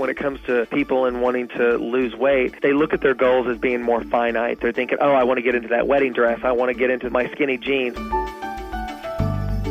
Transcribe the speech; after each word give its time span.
when 0.00 0.10
it 0.10 0.16
comes 0.16 0.40
to 0.46 0.66
people 0.66 1.04
and 1.04 1.20
wanting 1.20 1.46
to 1.48 1.76
lose 1.76 2.16
weight, 2.16 2.60
they 2.62 2.72
look 2.72 2.92
at 2.92 3.02
their 3.02 3.14
goals 3.14 3.46
as 3.46 3.58
being 3.58 3.82
more 3.82 4.02
finite. 4.04 4.60
They're 4.60 4.72
thinking, 4.72 4.98
oh, 5.00 5.12
I 5.12 5.24
want 5.24 5.38
to 5.38 5.42
get 5.42 5.54
into 5.54 5.68
that 5.68 5.86
wedding 5.86 6.12
dress. 6.12 6.40
I 6.42 6.52
want 6.52 6.70
to 6.70 6.74
get 6.74 6.90
into 6.90 7.10
my 7.10 7.30
skinny 7.30 7.58
jeans. 7.58 7.96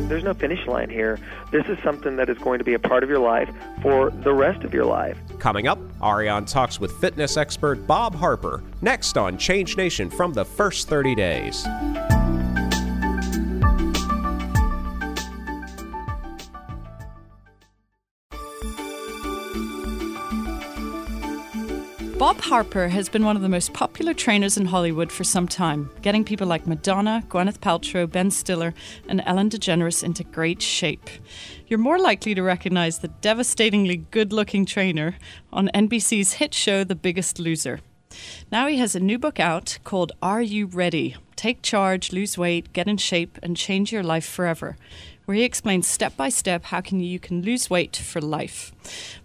There's 0.07 0.23
no 0.23 0.33
finish 0.33 0.65
line 0.65 0.89
here. 0.89 1.19
This 1.51 1.65
is 1.67 1.77
something 1.83 2.15
that 2.15 2.29
is 2.29 2.37
going 2.37 2.59
to 2.59 2.65
be 2.65 2.73
a 2.73 2.79
part 2.79 3.03
of 3.03 3.09
your 3.09 3.19
life 3.19 3.49
for 3.81 4.09
the 4.09 4.33
rest 4.33 4.63
of 4.63 4.73
your 4.73 4.85
life. 4.85 5.17
Coming 5.37 5.67
up, 5.67 5.79
Ariane 6.01 6.45
talks 6.45 6.79
with 6.79 6.91
fitness 6.99 7.37
expert 7.37 7.85
Bob 7.85 8.15
Harper 8.15 8.63
next 8.81 9.17
on 9.17 9.37
Change 9.37 9.77
Nation 9.77 10.09
from 10.09 10.33
the 10.33 10.45
first 10.45 10.87
30 10.89 11.15
days. 11.15 11.65
Bob 22.29 22.41
Harper 22.41 22.89
has 22.89 23.09
been 23.09 23.25
one 23.25 23.35
of 23.35 23.41
the 23.41 23.49
most 23.49 23.73
popular 23.73 24.13
trainers 24.13 24.55
in 24.55 24.67
Hollywood 24.67 25.11
for 25.11 25.23
some 25.23 25.47
time, 25.47 25.89
getting 26.03 26.23
people 26.23 26.45
like 26.45 26.67
Madonna, 26.67 27.23
Gwyneth 27.27 27.57
Paltrow, 27.57 28.05
Ben 28.05 28.29
Stiller, 28.29 28.75
and 29.07 29.23
Ellen 29.25 29.49
DeGeneres 29.49 30.03
into 30.03 30.23
great 30.23 30.61
shape. 30.61 31.09
You're 31.65 31.79
more 31.79 31.97
likely 31.97 32.35
to 32.35 32.43
recognize 32.43 32.99
the 32.99 33.07
devastatingly 33.07 33.97
good 34.11 34.31
looking 34.31 34.67
trainer 34.67 35.15
on 35.51 35.71
NBC's 35.73 36.33
hit 36.33 36.53
show 36.53 36.83
The 36.83 36.93
Biggest 36.93 37.39
Loser. 37.39 37.79
Now 38.51 38.67
he 38.67 38.77
has 38.77 38.93
a 38.93 38.99
new 38.99 39.17
book 39.17 39.39
out 39.39 39.79
called 39.83 40.11
Are 40.21 40.43
You 40.43 40.67
Ready? 40.67 41.15
Take 41.35 41.63
Charge, 41.63 42.11
Lose 42.11 42.37
Weight, 42.37 42.73
Get 42.73 42.87
in 42.87 42.97
Shape, 42.97 43.39
and 43.41 43.57
Change 43.57 43.91
Your 43.91 44.03
Life 44.03 44.25
Forever 44.25 44.75
where 45.29 45.35
he 45.35 45.43
explains 45.43 45.85
step 45.85 46.17
by 46.17 46.27
step 46.27 46.63
how 46.63 46.81
can 46.81 46.99
you 46.99 47.19
can 47.19 47.43
lose 47.43 47.69
weight 47.69 47.95
for 47.95 48.19
life. 48.19 48.71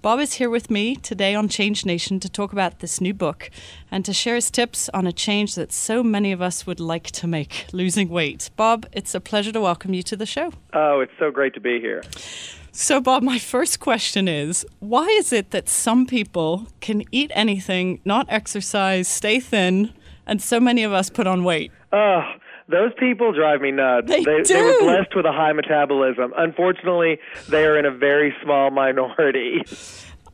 Bob 0.02 0.20
is 0.20 0.34
here 0.34 0.50
with 0.50 0.70
me 0.70 0.96
today 0.96 1.34
on 1.34 1.48
Change 1.48 1.86
Nation 1.86 2.20
to 2.20 2.28
talk 2.28 2.52
about 2.52 2.80
this 2.80 3.00
new 3.00 3.14
book 3.14 3.48
and 3.90 4.04
to 4.04 4.12
share 4.12 4.34
his 4.34 4.50
tips 4.50 4.90
on 4.90 5.06
a 5.06 5.12
change 5.14 5.54
that 5.54 5.72
so 5.72 6.02
many 6.02 6.30
of 6.30 6.42
us 6.42 6.66
would 6.66 6.78
like 6.78 7.10
to 7.12 7.26
make, 7.26 7.64
losing 7.72 8.10
weight. 8.10 8.50
Bob, 8.54 8.84
it's 8.92 9.14
a 9.14 9.20
pleasure 9.20 9.50
to 9.50 9.62
welcome 9.62 9.94
you 9.94 10.02
to 10.02 10.14
the 10.14 10.26
show. 10.26 10.52
Oh, 10.74 11.00
it's 11.00 11.14
so 11.18 11.30
great 11.30 11.54
to 11.54 11.60
be 11.60 11.80
here. 11.80 12.02
So, 12.70 13.00
Bob, 13.00 13.22
my 13.22 13.38
first 13.38 13.80
question 13.80 14.28
is 14.28 14.66
why 14.80 15.06
is 15.06 15.32
it 15.32 15.52
that 15.52 15.70
some 15.70 16.04
people 16.04 16.66
can 16.82 17.04
eat 17.12 17.30
anything, 17.34 18.00
not 18.04 18.26
exercise, 18.28 19.08
stay 19.08 19.40
thin, 19.40 19.90
and 20.26 20.42
so 20.42 20.60
many 20.60 20.82
of 20.84 20.92
us 20.92 21.08
put 21.08 21.26
on 21.26 21.44
weight? 21.44 21.72
Oh, 21.94 22.34
those 22.68 22.92
people 22.98 23.32
drive 23.32 23.60
me 23.60 23.70
nuts. 23.70 24.08
They, 24.08 24.24
they, 24.24 24.42
do. 24.42 24.54
they 24.54 24.62
were 24.62 24.78
blessed 24.80 25.14
with 25.14 25.26
a 25.26 25.32
high 25.32 25.52
metabolism. 25.52 26.32
Unfortunately, 26.36 27.18
they 27.48 27.64
are 27.64 27.78
in 27.78 27.84
a 27.84 27.90
very 27.90 28.34
small 28.42 28.70
minority. 28.70 29.62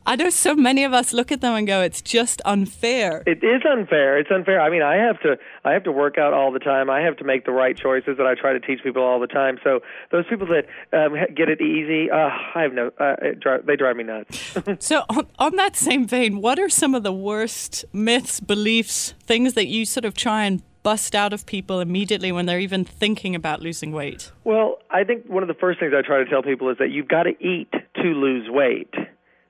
I 0.03 0.15
know 0.15 0.31
so 0.31 0.55
many 0.55 0.83
of 0.83 0.93
us 0.93 1.13
look 1.13 1.31
at 1.31 1.41
them 1.41 1.53
and 1.53 1.67
go, 1.67 1.81
"It's 1.81 2.01
just 2.01 2.41
unfair." 2.43 3.21
It 3.27 3.43
is 3.43 3.61
unfair. 3.69 4.17
It's 4.17 4.31
unfair. 4.31 4.59
I 4.59 4.69
mean, 4.71 4.81
I 4.81 4.95
have 4.95 5.19
to 5.21 5.37
I 5.63 5.73
have 5.73 5.83
to 5.83 5.91
work 5.91 6.17
out 6.17 6.33
all 6.33 6.51
the 6.51 6.59
time. 6.59 6.89
I 6.89 7.01
have 7.01 7.17
to 7.17 7.23
make 7.23 7.45
the 7.45 7.51
right 7.51 7.77
choices 7.77 8.17
that 8.17 8.25
I 8.25 8.33
try 8.33 8.51
to 8.53 8.59
teach 8.59 8.81
people 8.83 9.03
all 9.03 9.19
the 9.19 9.27
time. 9.27 9.59
So 9.63 9.81
those 10.11 10.25
people 10.27 10.47
that 10.47 10.65
um, 10.91 11.13
get 11.35 11.49
it 11.49 11.61
easy, 11.61 12.09
uh, 12.09 12.15
I 12.55 12.63
have 12.63 12.73
no. 12.73 12.91
Uh, 12.99 13.15
dri- 13.39 13.61
they 13.63 13.75
drive 13.75 13.95
me 13.95 14.03
nuts. 14.03 14.57
so 14.79 15.03
on, 15.07 15.27
on 15.37 15.55
that 15.57 15.75
same 15.75 16.07
vein, 16.07 16.41
what 16.41 16.57
are 16.57 16.69
some 16.69 16.95
of 16.95 17.03
the 17.03 17.13
worst 17.13 17.85
myths, 17.93 18.39
beliefs, 18.39 19.13
things 19.23 19.53
that 19.53 19.67
you 19.67 19.85
sort 19.85 20.05
of 20.05 20.15
try 20.15 20.45
and 20.45 20.63
bust 20.83 21.15
out 21.15 21.33
of 21.33 21.45
people 21.45 21.79
immediately 21.79 22.31
when 22.31 22.45
they're 22.45 22.59
even 22.59 22.83
thinking 22.85 23.35
about 23.35 23.61
losing 23.61 23.91
weight? 23.91 24.31
Well, 24.43 24.77
I 24.89 25.03
think 25.03 25.25
one 25.27 25.43
of 25.43 25.47
the 25.47 25.55
first 25.55 25.79
things 25.79 25.93
I 25.95 26.01
try 26.01 26.23
to 26.23 26.29
tell 26.29 26.43
people 26.43 26.69
is 26.69 26.77
that 26.79 26.89
you've 26.89 27.07
got 27.07 27.23
to 27.23 27.31
eat 27.39 27.71
to 27.71 28.07
lose 28.07 28.49
weight. 28.49 28.93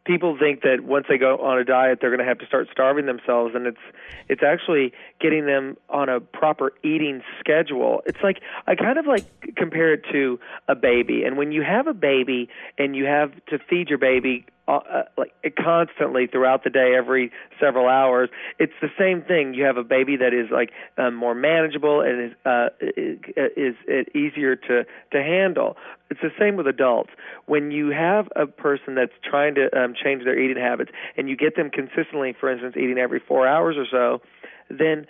People 0.04 0.36
think 0.38 0.62
that 0.64 0.82
once 0.82 1.06
they 1.08 1.18
go 1.18 1.38
on 1.38 1.60
a 1.60 1.64
diet, 1.64 2.00
they're 2.02 2.10
going 2.10 2.20
to 2.20 2.26
have 2.26 2.40
to 2.40 2.46
start 2.48 2.68
starving 2.72 3.06
themselves, 3.06 3.54
and 3.54 3.68
it's 3.68 3.78
it's 4.28 4.42
actually 4.42 4.94
getting 5.20 5.46
them 5.46 5.78
on 5.90 6.10
a 6.10 6.20
proper 6.20 6.74
eating 6.84 7.22
schedule. 7.40 8.02
It's 8.08 8.18
like 8.24 8.42
I 8.66 8.74
kind 8.74 8.98
of 8.98 9.06
like 9.06 9.26
compare 9.56 9.94
it 9.94 10.02
to 10.12 10.40
a 10.68 10.74
baby, 10.74 11.24
and 11.24 11.38
when 11.38 11.52
you 11.52 11.62
have 11.62 11.86
a 11.86 11.94
baby 11.94 12.50
and 12.80 12.96
you 12.96 13.06
have 13.06 13.32
to 13.50 13.60
feed 13.70 13.90
your 13.90 14.00
baby 14.00 14.48
uh, 14.72 14.80
uh, 14.90 15.04
like 15.18 15.34
constantly 15.62 16.28
throughout 16.28 16.64
the 16.64 16.70
day, 16.70 16.94
every 16.98 17.32
several 17.60 17.88
hours. 17.88 18.30
It's 18.58 18.74
the 18.82 18.90
same 18.98 19.22
thing. 19.22 19.54
You 19.54 19.66
have 19.66 19.78
a 19.78 19.84
baby 19.84 20.16
that 20.18 20.34
is 20.34 20.50
like 20.52 20.72
um, 20.98 21.16
more 21.16 21.36
manageable 21.36 22.02
and 22.02 22.32
is 22.32 22.38
uh, 22.46 22.70
is, 22.80 23.76
is 23.88 24.06
easier 24.16 24.56
to 24.56 24.86
to 25.12 25.24
handle. 25.24 25.76
It's 26.10 26.22
the 26.22 26.32
same 26.40 26.56
with 26.56 26.68
adults. 26.68 27.12
When 27.46 27.72
you 27.72 27.90
have 27.90 28.28
a 28.36 28.46
person 28.46 28.96
that's 28.96 29.14
trying 29.24 29.56
to 29.56 29.68
um, 29.78 29.94
change 29.94 30.24
their 30.24 30.40
eating 30.40 30.62
habits, 30.62 30.92
and 31.18 31.28
you 31.28 31.36
get 31.36 31.56
them 31.56 31.70
consistently, 31.70 32.34
for 32.40 32.52
instance, 32.52 32.76
eating 32.78 32.98
every 32.98 33.20
four 33.20 33.48
hours 33.48 33.76
or 33.78 33.86
so, 33.90 34.22
then 34.70 35.06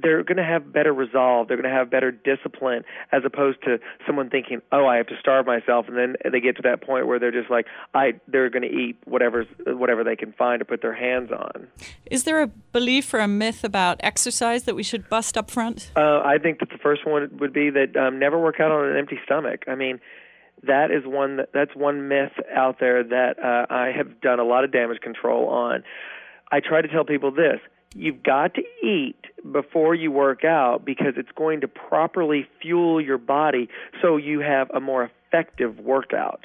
they're 0.00 0.22
going 0.22 0.36
to 0.36 0.44
have 0.44 0.72
better 0.72 0.92
resolve. 0.92 1.48
They're 1.48 1.56
going 1.56 1.70
to 1.70 1.76
have 1.76 1.90
better 1.90 2.10
discipline 2.10 2.84
as 3.12 3.22
opposed 3.24 3.62
to 3.64 3.78
someone 4.06 4.30
thinking, 4.30 4.62
"Oh, 4.72 4.86
I 4.86 4.96
have 4.96 5.06
to 5.08 5.16
starve 5.18 5.46
myself," 5.46 5.86
and 5.88 5.96
then 5.96 6.16
they 6.30 6.40
get 6.40 6.56
to 6.56 6.62
that 6.62 6.80
point 6.80 7.06
where 7.06 7.18
they're 7.18 7.32
just 7.32 7.50
like, 7.50 7.66
"I 7.94 8.14
they're 8.28 8.50
going 8.50 8.62
to 8.62 8.74
eat 8.74 8.96
whatever 9.04 9.44
whatever 9.66 10.04
they 10.04 10.16
can 10.16 10.32
find 10.32 10.60
to 10.60 10.64
put 10.64 10.82
their 10.82 10.94
hands 10.94 11.30
on." 11.32 11.68
Is 12.10 12.24
there 12.24 12.40
a 12.40 12.46
belief 12.46 13.12
or 13.12 13.18
a 13.18 13.28
myth 13.28 13.64
about 13.64 13.98
exercise 14.00 14.64
that 14.64 14.74
we 14.74 14.82
should 14.82 15.08
bust 15.08 15.36
up 15.36 15.50
front? 15.50 15.90
Uh, 15.96 16.20
I 16.24 16.38
think 16.38 16.60
that 16.60 16.70
the 16.70 16.78
first 16.78 17.06
one 17.06 17.28
would 17.38 17.52
be 17.52 17.70
that 17.70 17.96
um, 17.96 18.18
never 18.18 18.38
work 18.38 18.60
out 18.60 18.70
on 18.70 18.88
an 18.88 18.96
empty 18.96 19.18
stomach. 19.24 19.64
I 19.68 19.74
mean. 19.74 20.00
That 20.64 20.90
is 20.90 21.06
one 21.06 21.36
that, 21.36 21.50
that's 21.54 21.76
one 21.76 22.08
myth 22.08 22.32
out 22.52 22.80
there 22.80 23.04
that 23.04 23.38
uh, 23.38 23.72
I 23.72 23.92
have 23.96 24.20
done 24.20 24.40
a 24.40 24.42
lot 24.42 24.64
of 24.64 24.72
damage 24.72 25.00
control 25.00 25.46
on. 25.48 25.84
I 26.50 26.58
try 26.58 26.82
to 26.82 26.88
tell 26.88 27.04
people 27.04 27.30
this: 27.30 27.60
you've 27.94 28.24
got 28.24 28.54
to 28.54 28.62
eat 28.84 29.27
before 29.52 29.94
you 29.94 30.10
work 30.10 30.44
out 30.44 30.84
because 30.84 31.14
it's 31.16 31.30
going 31.36 31.60
to 31.60 31.68
properly 31.68 32.46
fuel 32.60 33.00
your 33.00 33.18
body 33.18 33.68
so 34.02 34.16
you 34.16 34.40
have 34.40 34.70
a 34.74 34.80
more 34.80 35.10
effective 35.28 35.78
workout. 35.78 36.44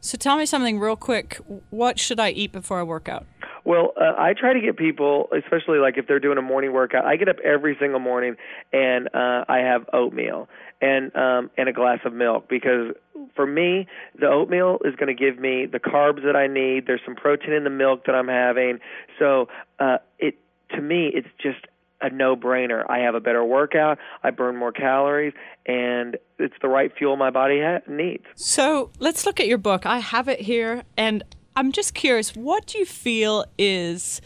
So 0.00 0.16
tell 0.16 0.36
me 0.36 0.46
something 0.46 0.78
real 0.78 0.96
quick. 0.96 1.40
What 1.70 1.98
should 1.98 2.20
I 2.20 2.30
eat 2.30 2.52
before 2.52 2.80
I 2.80 2.82
work 2.82 3.08
out? 3.08 3.26
Well, 3.64 3.92
uh, 4.00 4.14
I 4.18 4.32
try 4.32 4.54
to 4.54 4.60
get 4.60 4.76
people, 4.76 5.28
especially 5.36 5.78
like 5.78 5.98
if 5.98 6.06
they're 6.06 6.20
doing 6.20 6.38
a 6.38 6.42
morning 6.42 6.72
workout. 6.72 7.04
I 7.04 7.16
get 7.16 7.28
up 7.28 7.36
every 7.44 7.76
single 7.78 8.00
morning 8.00 8.36
and 8.72 9.08
uh, 9.08 9.44
I 9.48 9.58
have 9.58 9.88
oatmeal 9.92 10.48
and 10.80 11.14
um, 11.14 11.50
and 11.58 11.68
a 11.68 11.72
glass 11.72 11.98
of 12.04 12.14
milk 12.14 12.48
because 12.48 12.94
for 13.36 13.46
me, 13.46 13.86
the 14.18 14.26
oatmeal 14.26 14.78
is 14.84 14.96
going 14.96 15.14
to 15.14 15.14
give 15.14 15.38
me 15.38 15.66
the 15.66 15.78
carbs 15.78 16.24
that 16.24 16.36
I 16.36 16.46
need. 16.46 16.86
There's 16.86 17.02
some 17.04 17.14
protein 17.14 17.52
in 17.52 17.64
the 17.64 17.70
milk 17.70 18.06
that 18.06 18.14
I'm 18.14 18.28
having, 18.28 18.78
so 19.18 19.48
uh, 19.78 19.98
it 20.18 20.36
to 20.74 20.80
me, 20.80 21.10
it's 21.12 21.28
just 21.40 21.66
a 22.02 22.10
no-brainer. 22.10 22.84
I 22.88 22.98
have 23.00 23.14
a 23.14 23.20
better 23.20 23.44
workout, 23.44 23.98
I 24.22 24.30
burn 24.30 24.56
more 24.56 24.72
calories, 24.72 25.34
and 25.66 26.16
it's 26.38 26.54
the 26.62 26.68
right 26.68 26.92
fuel 26.96 27.16
my 27.16 27.30
body 27.30 27.60
ha- 27.60 27.80
needs. 27.86 28.24
So 28.34 28.90
let's 28.98 29.26
look 29.26 29.40
at 29.40 29.46
your 29.46 29.58
book. 29.58 29.86
I 29.86 29.98
have 29.98 30.28
it 30.28 30.40
here, 30.40 30.82
and 30.96 31.22
I'm 31.56 31.72
just 31.72 31.94
curious, 31.94 32.34
what 32.34 32.66
do 32.66 32.78
you 32.78 32.86
feel 32.86 33.44
is 33.58 34.20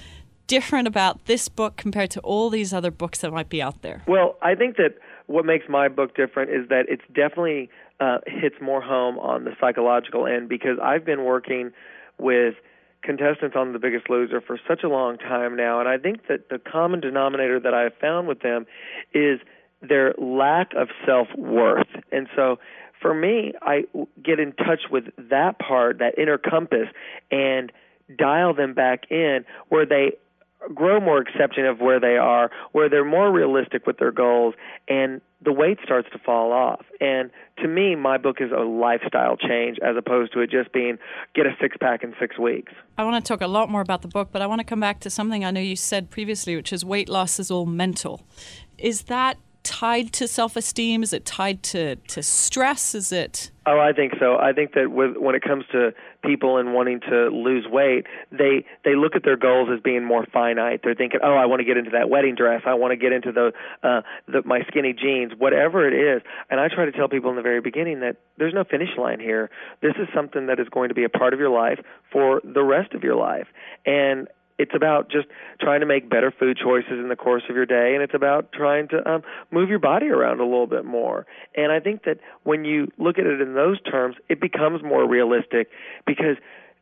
different 0.47 0.87
about 0.87 1.25
this 1.27 1.49
book 1.49 1.77
compared 1.77 2.11
to 2.11 2.21
all 2.21 2.51
these 2.51 2.73
other 2.73 2.91
books 2.91 3.21
that 3.21 3.33
might 3.33 3.49
be 3.49 3.62
out 3.62 3.83
there? 3.83 4.03
Well, 4.06 4.37
I 4.43 4.55
think 4.55 4.77
that 4.77 4.97
what 5.27 5.45
makes 5.47 5.67
my 5.69 5.89
book 5.89 6.15
different 6.15 6.51
is 6.51 6.69
that 6.69 6.85
it's 6.89 7.05
definitely 7.09 7.71
uh, 7.99 8.19
hits 8.27 8.56
more 8.61 8.83
home 8.83 9.19
on 9.19 9.45
the 9.45 9.53
psychological 9.61 10.27
end 10.27 10.49
because 10.49 10.79
I've 10.83 11.05
been 11.05 11.25
working 11.25 11.73
with– 12.19 12.55
contestants 13.04 13.54
on 13.56 13.72
The 13.72 13.78
Biggest 13.78 14.10
Loser 14.10 14.41
for 14.41 14.59
such 14.66 14.82
a 14.82 14.88
long 14.88 15.19
time 15.19 15.56
now, 15.56 15.78
and 15.81 15.88
I 15.88 15.98
think 15.98 16.26
that 16.28 16.48
the 16.48 16.59
common 16.59 17.00
denominator 17.00 17.60
that 17.60 17.75
I 17.75 17.82
have 17.82 17.94
found 18.00 18.26
with 18.26 18.41
them 18.41 18.66
is 19.12 19.41
their 19.81 20.15
lack 20.19 20.72
of 20.75 20.88
self 21.06 21.28
worth. 21.37 21.87
And 22.10 22.26
so 22.34 22.59
for 23.00 23.14
me, 23.14 23.53
I 23.60 23.84
get 24.22 24.41
in 24.41 24.53
touch 24.53 24.84
with 24.91 25.04
that 25.19 25.59
part, 25.59 25.99
that 25.99 26.19
inner 26.19 26.38
compass, 26.38 26.88
and 27.31 27.70
dial 28.19 28.55
them 28.55 28.75
back 28.75 29.11
in 29.11 29.44
where 29.69 29.87
they 29.87 30.12
grow 30.75 31.00
more 31.00 31.19
accepting 31.19 31.66
of 31.66 31.81
where 31.81 32.00
they 32.00 32.16
are, 32.16 32.50
where 32.72 32.88
they're 32.88 33.05
more 33.05 33.32
realistic 33.32 33.87
with 33.87 33.99
their 33.99 34.12
goals, 34.12 34.55
and 34.88 35.20
the 35.44 35.52
weight 35.52 35.78
starts 35.84 36.08
to 36.12 36.19
fall 36.19 36.52
off. 36.52 36.84
And 37.00 37.31
to 37.58 37.69
me, 37.69 37.94
my 37.96 38.16
book 38.16 38.37
is 38.40 38.50
a 38.50 38.62
lifestyle 38.62 39.37
change 39.37 39.78
as 39.82 39.96
opposed 39.96 40.32
to 40.32 40.40
it 40.40 40.50
just 40.50 40.72
being 40.72 40.99
get 41.34 41.46
a 41.46 41.50
six 41.61 41.76
pack 41.78 42.02
in 42.02 42.14
six 42.19 42.38
weeks. 42.38 42.72
I 42.96 43.05
want 43.05 43.22
to 43.22 43.28
talk 43.28 43.43
a 43.43 43.46
lot 43.46 43.69
more 43.69 43.81
about 43.81 44.02
the 44.02 44.08
book, 44.08 44.28
but 44.32 44.40
I 44.43 44.46
want 44.46 44.61
to 44.61 44.64
come 44.64 44.81
back 44.81 45.00
to 45.00 45.11
something 45.11 45.44
I 45.44 45.50
know 45.50 45.61
you 45.61 45.76
said 45.76 46.11
previously, 46.11 46.56
which 46.56 46.72
is 46.72 46.84
weight 46.84 47.08
loss 47.08 47.38
is 47.38 47.50
all 47.50 47.67
mental. 47.67 48.22
Is 48.78 49.02
that 49.02 49.38
tied 49.64 50.12
to 50.12 50.28
self 50.28 50.56
esteem? 50.56 51.02
Is 51.02 51.12
it 51.12 51.25
tied 51.25 51.62
to, 51.64 51.96
to 51.96 52.22
stress? 52.22 52.94
Is 52.94 53.10
it? 53.10 53.50
Oh, 53.67 53.81
I 53.81 53.93
think 53.93 54.14
so. 54.20 54.37
I 54.37 54.52
think 54.52 54.75
that 54.75 54.93
with, 54.93 55.17
when 55.17 55.34
it 55.34 55.43
comes 55.43 55.64
to 55.72 55.93
people 56.25 56.59
and 56.59 56.75
wanting 56.75 57.00
to 57.00 57.29
lose 57.29 57.67
weight, 57.69 58.06
they 58.31 58.65
they 58.85 58.97
look 58.97 59.15
at 59.15 59.23
their 59.25 59.37
goals 59.37 59.69
as 59.73 59.81
being 59.81 60.05
more 60.05 60.26
finite. 60.32 60.81
They're 60.82 60.94
thinking, 60.94 61.21
"Oh, 61.23 61.35
I 61.35 61.47
want 61.47 61.61
to 61.61 61.65
get 61.65 61.76
into 61.76 61.91
that 61.91 62.11
wedding 62.11 62.35
dress. 62.35 62.62
I 62.67 62.75
want 62.75 62.93
to 62.93 62.97
get 62.97 63.12
into 63.12 63.32
the 63.32 63.53
uh 63.82 64.03
the 64.26 64.43
my 64.44 64.62
skinny 64.69 64.93
jeans, 64.93 65.32
whatever 65.37 65.87
it 65.87 65.94
is." 65.94 66.23
And 66.50 66.61
I 66.61 66.69
try 66.69 66.85
to 66.85 66.93
tell 66.93 67.09
people 67.09 67.31
in 67.31 67.37
the 67.37 67.43
very 67.43 67.61
beginning 67.61 68.00
that 68.00 68.17
there's 68.38 68.55
no 68.55 68.65
finish 68.65 68.91
line 68.97 69.21
here. 69.21 69.50
This 69.81 69.94
is 69.97 70.09
something 70.15 70.47
that 70.47 70.59
is 70.59 70.69
going 70.69 70.88
to 70.88 70.94
be 70.94 71.05
a 71.05 71.09
part 71.09 71.35
of 71.35 71.41
your 71.41 71.50
life 71.50 71.81
for 72.11 72.41
the 72.44 72.62
rest 72.62 72.94
of 72.94 73.03
your 73.05 73.17
life. 73.17 73.47
And 73.87 74.29
it's 74.59 74.73
about 74.75 75.11
just 75.11 75.27
trying 75.61 75.81
to 75.81 75.87
make 75.87 76.09
better 76.09 76.31
food 76.31 76.56
choices 76.62 76.93
in 76.93 77.09
the 77.09 77.17
course 77.17 77.43
of 77.49 77.56
your 77.56 77.67
day 77.67 77.95
and 77.95 78.03
it's 78.03 78.15
about 78.15 78.53
trying 78.53 78.89
to 78.89 79.09
um 79.09 79.23
move 79.51 79.69
your 79.69 79.79
body 79.79 80.06
around 80.06 80.41
a 80.41 80.45
little 80.45 80.67
bit 80.67 80.85
more. 80.85 81.27
And 81.56 81.73
i 81.73 81.81
think 81.81 82.05
that 82.05 82.19
when 82.43 82.65
you 82.65 82.91
look 82.99 83.19
at 83.19 83.27
it 83.27 83.41
in 83.41 83.55
those 83.55 83.81
terms 83.83 84.17
it 84.29 84.41
becomes 84.41 84.83
more 84.83 85.09
realistic 85.09 85.69
because 86.06 86.37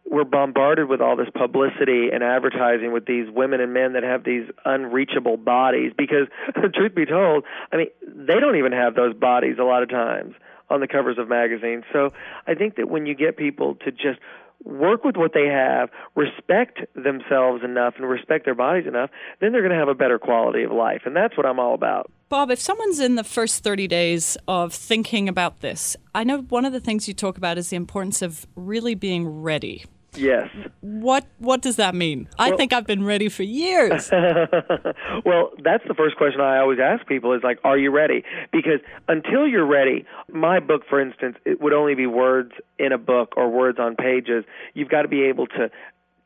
we're 0.05 0.25
bombarded 0.25 0.89
with 0.89 1.01
all 1.01 1.17
this 1.17 1.29
publicity 1.33 2.09
and 2.13 2.25
advertising 2.25 2.93
with 2.93 3.07
these 3.07 3.31
women 3.31 3.61
and 3.61 3.73
men 3.73 3.93
that 3.93 4.03
have 4.03 4.25
these 4.25 4.49
unreachable 4.65 5.37
bodies 5.37 5.93
because 5.97 6.27
truth 6.75 6.95
be 6.95 7.07
told 7.07 7.45
i 7.73 7.77
mean 7.77 7.89
they 8.07 8.41
don't 8.41 8.57
even 8.57 8.73
have 8.73 8.95
those 8.95 9.15
bodies 9.15 9.57
a 9.59 9.65
lot 9.65 9.83
of 9.83 9.89
times 9.89 10.35
on 10.71 10.81
the 10.81 10.89
covers 10.89 11.19
of 11.19 11.29
magazines. 11.29 11.85
So 11.93 12.13
i 12.47 12.55
think 12.55 12.77
that 12.77 12.89
when 12.89 13.07
you 13.07 13.15
get 13.15 13.37
people 13.37 13.77
to 13.85 13.91
just 13.91 14.19
work 14.65 15.05
with 15.05 15.17
what 15.17 15.33
they 15.35 15.47
have, 15.47 15.91
respect 16.15 16.81
themselves 16.95 17.63
enough 17.65 17.95
and 17.97 18.09
respect 18.09 18.45
their 18.45 18.55
bodies 18.55 18.87
enough, 18.87 19.11
then 19.41 19.53
they're 19.53 19.63
going 19.63 19.73
to 19.73 19.79
have 19.79 19.89
a 19.89 19.95
better 19.95 20.19
quality 20.19 20.63
of 20.63 20.71
life. 20.71 21.03
And 21.05 21.15
that's 21.15 21.37
what 21.37 21.47
I'm 21.47 21.59
all 21.59 21.75
about. 21.75 22.11
Bob, 22.29 22.51
if 22.51 22.61
someone's 22.61 22.99
in 22.99 23.17
the 23.17 23.25
first 23.25 23.63
30 23.63 23.87
days 23.89 24.37
of 24.49 24.73
thinking 24.73 25.29
about 25.29 25.61
this, 25.61 25.97
I 26.15 26.25
know 26.25 26.43
one 26.43 26.65
of 26.65 26.73
the 26.73 26.81
things 26.81 27.07
you 27.07 27.15
talk 27.15 27.37
about 27.37 27.59
is 27.59 27.69
the 27.69 27.77
importance 27.77 28.23
of 28.23 28.47
really 28.57 28.95
being 28.95 29.29
ready. 29.29 29.85
Yes. 30.15 30.49
What 30.81 31.25
what 31.39 31.63
does 31.63 31.77
that 31.77 31.95
mean? 31.95 32.29
I 32.39 32.49
Well- 32.51 32.59
think 32.59 32.73
I've 32.73 32.87
been 32.87 33.05
ready 33.05 33.29
for 33.29 33.43
years. 33.43 34.11
well, 35.25 35.51
that's 35.63 35.85
the 35.89 35.95
first 35.97 36.17
question 36.17 36.41
I 36.41 36.59
always 36.59 36.79
ask 36.79 37.07
people 37.07 37.33
is 37.33 37.43
like, 37.43 37.59
are 37.65 37.79
you 37.79 37.91
ready? 37.91 38.25
Because 38.53 38.81
until 39.09 39.47
you're 39.47 39.67
ready, 39.67 40.05
my 40.33 40.61
book, 40.61 40.83
for 40.89 41.01
instance, 41.01 41.37
it 41.45 41.61
would 41.61 41.73
only 41.73 41.95
be 41.95 42.07
words 42.07 42.53
in 42.79 42.93
a 42.93 42.99
book 42.99 43.35
or 43.37 43.49
words 43.49 43.79
on 43.79 43.97
pages. 43.97 44.45
You've 44.75 44.91
got 44.91 45.03
to 45.03 45.09
be 45.09 45.23
able 45.23 45.47
to 45.49 45.71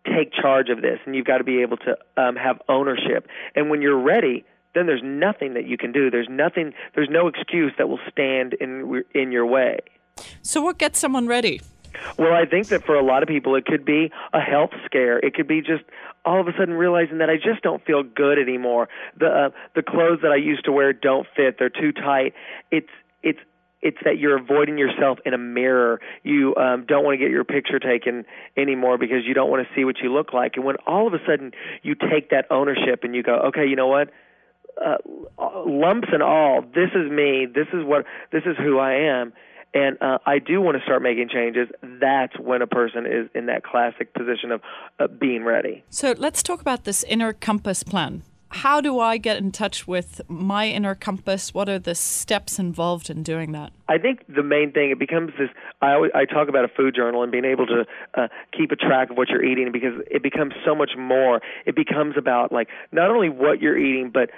take 0.04 0.32
charge 0.32 0.68
of 0.68 0.82
this, 0.82 0.98
and 1.04 1.14
you've 1.16 1.26
got 1.26 1.38
to 1.38 1.44
be 1.44 1.62
able 1.62 1.76
to 1.78 1.96
um, 2.16 2.36
have 2.36 2.60
ownership. 2.68 3.28
And 3.54 3.70
when 3.70 3.82
you're 3.82 3.98
ready, 4.00 4.44
then 4.74 4.86
there's 4.86 5.02
nothing 5.02 5.54
that 5.54 5.66
you 5.66 5.76
can 5.78 5.90
do. 5.92 6.10
There's 6.10 6.28
nothing. 6.28 6.74
There's 6.94 7.08
no 7.10 7.28
excuse 7.28 7.72
that 7.78 7.88
will 7.88 8.00
stand 8.10 8.54
in 8.54 9.02
in 9.14 9.32
your 9.32 9.46
way. 9.46 9.78
so 10.42 10.60
what 10.60 10.78
gets 10.78 10.98
someone 10.98 11.26
ready? 11.26 11.60
Well, 12.18 12.32
I 12.32 12.46
think 12.46 12.68
that 12.70 12.84
for 12.84 12.94
a 12.94 13.04
lot 13.04 13.22
of 13.22 13.28
people, 13.28 13.54
it 13.54 13.64
could 13.64 13.84
be 13.84 14.10
a 14.32 14.40
health 14.40 14.70
scare. 14.84 15.18
It 15.18 15.34
could 15.34 15.48
be 15.48 15.60
just 15.60 15.84
all 16.24 16.40
of 16.40 16.48
a 16.48 16.52
sudden 16.58 16.74
realizing 16.74 17.18
that 17.18 17.30
I 17.30 17.36
just 17.36 17.62
don't 17.62 17.84
feel 17.84 18.02
good 18.02 18.38
anymore. 18.38 18.88
The 19.18 19.26
uh, 19.26 19.50
the 19.74 19.82
clothes 19.82 20.20
that 20.22 20.32
I 20.32 20.36
used 20.36 20.64
to 20.64 20.72
wear 20.72 20.92
don't 20.92 21.26
fit. 21.36 21.56
They're 21.58 21.70
too 21.70 21.92
tight. 21.92 22.34
It's 22.70 22.88
it's 23.22 23.40
it's 23.82 23.98
that 24.04 24.18
you're 24.18 24.38
avoiding 24.38 24.78
yourself 24.78 25.18
in 25.24 25.34
a 25.34 25.38
mirror. 25.38 26.00
You 26.22 26.56
um, 26.56 26.86
don't 26.86 27.04
want 27.04 27.18
to 27.18 27.24
get 27.24 27.30
your 27.30 27.44
picture 27.44 27.78
taken 27.78 28.24
anymore 28.56 28.98
because 28.98 29.24
you 29.26 29.34
don't 29.34 29.50
want 29.50 29.66
to 29.66 29.74
see 29.74 29.84
what 29.84 29.98
you 30.02 30.12
look 30.12 30.32
like. 30.32 30.56
And 30.56 30.64
when 30.64 30.76
all 30.86 31.06
of 31.06 31.14
a 31.14 31.18
sudden 31.26 31.52
you 31.82 31.94
take 31.94 32.30
that 32.30 32.46
ownership 32.50 33.00
and 33.02 33.14
you 33.14 33.22
go, 33.22 33.36
okay, 33.48 33.66
you 33.66 33.76
know 33.76 33.88
what? 33.88 34.10
uh, 34.84 34.96
lumps 35.66 36.08
and 36.12 36.22
all, 36.22 36.62
this 36.62 36.90
is 36.94 37.10
me. 37.10 37.46
This 37.46 37.68
is 37.72 37.84
what. 37.84 38.04
This 38.32 38.42
is 38.44 38.56
who 38.58 38.78
I 38.78 38.92
am. 38.92 39.32
And 39.76 39.98
uh, 40.00 40.16
I 40.24 40.38
do 40.38 40.62
want 40.62 40.78
to 40.78 40.82
start 40.82 41.02
making 41.02 41.28
changes. 41.28 41.68
That's 41.82 42.38
when 42.38 42.62
a 42.62 42.66
person 42.66 43.04
is 43.04 43.28
in 43.34 43.44
that 43.46 43.62
classic 43.62 44.14
position 44.14 44.50
of 44.50 44.62
uh, 44.98 45.06
being 45.06 45.44
ready. 45.44 45.84
So 45.90 46.14
let's 46.16 46.42
talk 46.42 46.62
about 46.62 46.84
this 46.84 47.04
inner 47.04 47.34
compass 47.34 47.82
plan. 47.82 48.22
How 48.48 48.80
do 48.80 48.98
I 49.00 49.18
get 49.18 49.36
in 49.36 49.52
touch 49.52 49.86
with 49.86 50.22
my 50.28 50.66
inner 50.66 50.94
compass? 50.94 51.52
What 51.52 51.68
are 51.68 51.78
the 51.78 51.94
steps 51.94 52.58
involved 52.58 53.10
in 53.10 53.22
doing 53.22 53.52
that? 53.52 53.70
I 53.86 53.98
think 53.98 54.24
the 54.34 54.42
main 54.42 54.72
thing 54.72 54.92
it 54.92 54.98
becomes 54.98 55.32
this. 55.38 55.50
I 55.82 55.92
always, 55.92 56.10
I 56.14 56.24
talk 56.24 56.48
about 56.48 56.64
a 56.64 56.68
food 56.68 56.94
journal 56.94 57.22
and 57.22 57.30
being 57.30 57.44
able 57.44 57.66
to 57.66 57.84
uh, 58.14 58.28
keep 58.56 58.70
a 58.70 58.76
track 58.76 59.10
of 59.10 59.18
what 59.18 59.28
you're 59.28 59.44
eating 59.44 59.72
because 59.72 60.00
it 60.10 60.22
becomes 60.22 60.54
so 60.64 60.74
much 60.74 60.92
more. 60.96 61.42
It 61.66 61.76
becomes 61.76 62.16
about 62.16 62.50
like 62.50 62.68
not 62.92 63.10
only 63.10 63.28
what 63.28 63.60
you're 63.60 63.76
eating, 63.76 64.10
but 64.10 64.30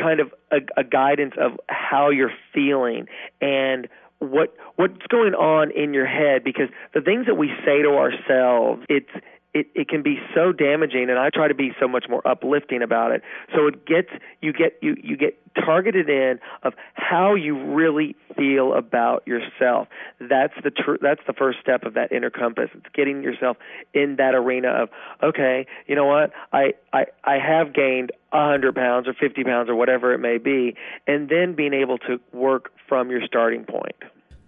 kind 0.00 0.20
of 0.20 0.32
a, 0.50 0.58
a 0.78 0.84
guidance 0.84 1.34
of 1.38 1.58
how 1.68 2.08
you're 2.08 2.32
feeling 2.54 3.06
and 3.42 3.86
what 4.20 4.54
what's 4.76 5.06
going 5.08 5.34
on 5.34 5.70
in 5.70 5.94
your 5.94 6.06
head? 6.06 6.42
Because 6.44 6.68
the 6.94 7.00
things 7.00 7.26
that 7.26 7.36
we 7.36 7.50
say 7.64 7.82
to 7.82 7.90
ourselves 7.90 8.82
it's 8.88 9.10
it, 9.54 9.66
it 9.74 9.88
can 9.88 10.02
be 10.02 10.18
so 10.34 10.52
damaging 10.52 11.08
and 11.08 11.18
I 11.18 11.30
try 11.30 11.48
to 11.48 11.54
be 11.54 11.72
so 11.80 11.88
much 11.88 12.04
more 12.08 12.26
uplifting 12.26 12.82
about 12.82 13.12
it. 13.12 13.22
So 13.54 13.66
it 13.66 13.86
gets 13.86 14.08
you 14.42 14.52
get 14.52 14.78
you 14.82 14.94
you 15.02 15.16
get 15.16 15.38
targeted 15.54 16.08
in 16.08 16.38
of 16.62 16.74
how 16.94 17.34
you 17.34 17.58
really 17.74 18.14
feel 18.36 18.74
about 18.74 19.26
yourself. 19.26 19.88
That's 20.20 20.52
the 20.62 20.70
tr- 20.70 21.00
that's 21.00 21.22
the 21.26 21.32
first 21.32 21.58
step 21.60 21.84
of 21.84 21.94
that 21.94 22.12
inner 22.12 22.30
compass. 22.30 22.70
It's 22.74 22.86
getting 22.94 23.22
yourself 23.22 23.56
in 23.94 24.16
that 24.16 24.34
arena 24.34 24.68
of 24.68 24.90
okay, 25.22 25.66
you 25.86 25.94
know 25.94 26.06
what? 26.06 26.32
I 26.52 26.74
I 26.92 27.06
I 27.24 27.38
have 27.38 27.72
gained 27.72 28.12
a 28.32 28.50
hundred 28.50 28.74
pounds 28.74 29.08
or 29.08 29.14
fifty 29.14 29.44
pounds 29.44 29.70
or 29.70 29.74
whatever 29.74 30.12
it 30.12 30.18
may 30.18 30.38
be, 30.38 30.76
and 31.06 31.28
then 31.28 31.54
being 31.54 31.72
able 31.72 31.98
to 31.98 32.20
work 32.32 32.70
from 32.86 33.10
your 33.10 33.24
starting 33.26 33.64
point. 33.64 33.96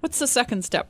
What's 0.00 0.18
the 0.18 0.26
second 0.26 0.64
step? 0.64 0.88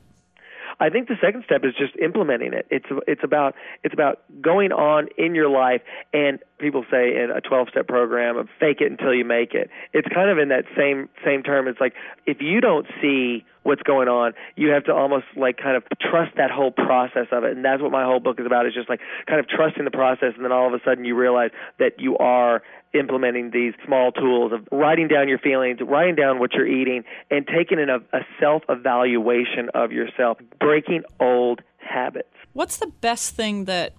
I 0.81 0.89
think 0.89 1.07
the 1.07 1.15
second 1.21 1.43
step 1.45 1.61
is 1.63 1.73
just 1.77 1.95
implementing 1.97 2.53
it. 2.53 2.65
It's 2.71 2.87
it's 3.07 3.21
about 3.23 3.53
it's 3.83 3.93
about 3.93 4.19
going 4.41 4.71
on 4.71 5.09
in 5.15 5.35
your 5.35 5.47
life 5.47 5.81
and 6.11 6.39
people 6.61 6.85
say 6.89 7.15
in 7.15 7.31
a 7.35 7.41
12 7.41 7.69
step 7.71 7.87
program 7.87 8.37
of 8.37 8.47
fake 8.59 8.81
it 8.81 8.91
until 8.91 9.13
you 9.13 9.25
make 9.25 9.53
it. 9.53 9.69
It's 9.93 10.07
kind 10.07 10.29
of 10.29 10.37
in 10.37 10.49
that 10.49 10.65
same 10.77 11.09
same 11.25 11.43
term. 11.43 11.67
It's 11.67 11.79
like 11.79 11.93
if 12.25 12.37
you 12.41 12.61
don't 12.61 12.87
see 13.01 13.45
what's 13.63 13.81
going 13.83 14.07
on, 14.07 14.33
you 14.55 14.69
have 14.69 14.83
to 14.85 14.93
almost 14.93 15.25
like 15.35 15.57
kind 15.57 15.77
of 15.77 15.83
trust 15.99 16.35
that 16.37 16.49
whole 16.49 16.71
process 16.71 17.27
of 17.31 17.43
it. 17.43 17.55
And 17.55 17.63
that's 17.63 17.81
what 17.81 17.91
my 17.91 18.03
whole 18.03 18.19
book 18.19 18.39
is 18.39 18.45
about 18.45 18.65
is 18.65 18.73
just 18.73 18.89
like 18.89 19.01
kind 19.27 19.39
of 19.39 19.47
trusting 19.47 19.85
the 19.85 19.91
process 19.91 20.33
and 20.35 20.43
then 20.43 20.51
all 20.51 20.67
of 20.67 20.73
a 20.73 20.83
sudden 20.83 21.05
you 21.05 21.15
realize 21.15 21.51
that 21.79 21.99
you 21.99 22.17
are 22.17 22.63
implementing 22.93 23.51
these 23.51 23.73
small 23.85 24.11
tools 24.11 24.51
of 24.51 24.67
writing 24.71 25.07
down 25.07 25.29
your 25.29 25.39
feelings, 25.39 25.79
writing 25.81 26.15
down 26.15 26.39
what 26.39 26.53
you're 26.53 26.67
eating, 26.67 27.03
and 27.29 27.47
taking 27.47 27.79
in 27.79 27.89
a, 27.89 27.97
a 28.13 28.21
self 28.39 28.63
evaluation 28.67 29.69
of 29.73 29.91
yourself, 29.91 30.37
breaking 30.59 31.03
old 31.19 31.61
habits. 31.77 32.27
What's 32.53 32.77
the 32.77 32.87
best 32.87 33.35
thing 33.35 33.65
that 33.65 33.93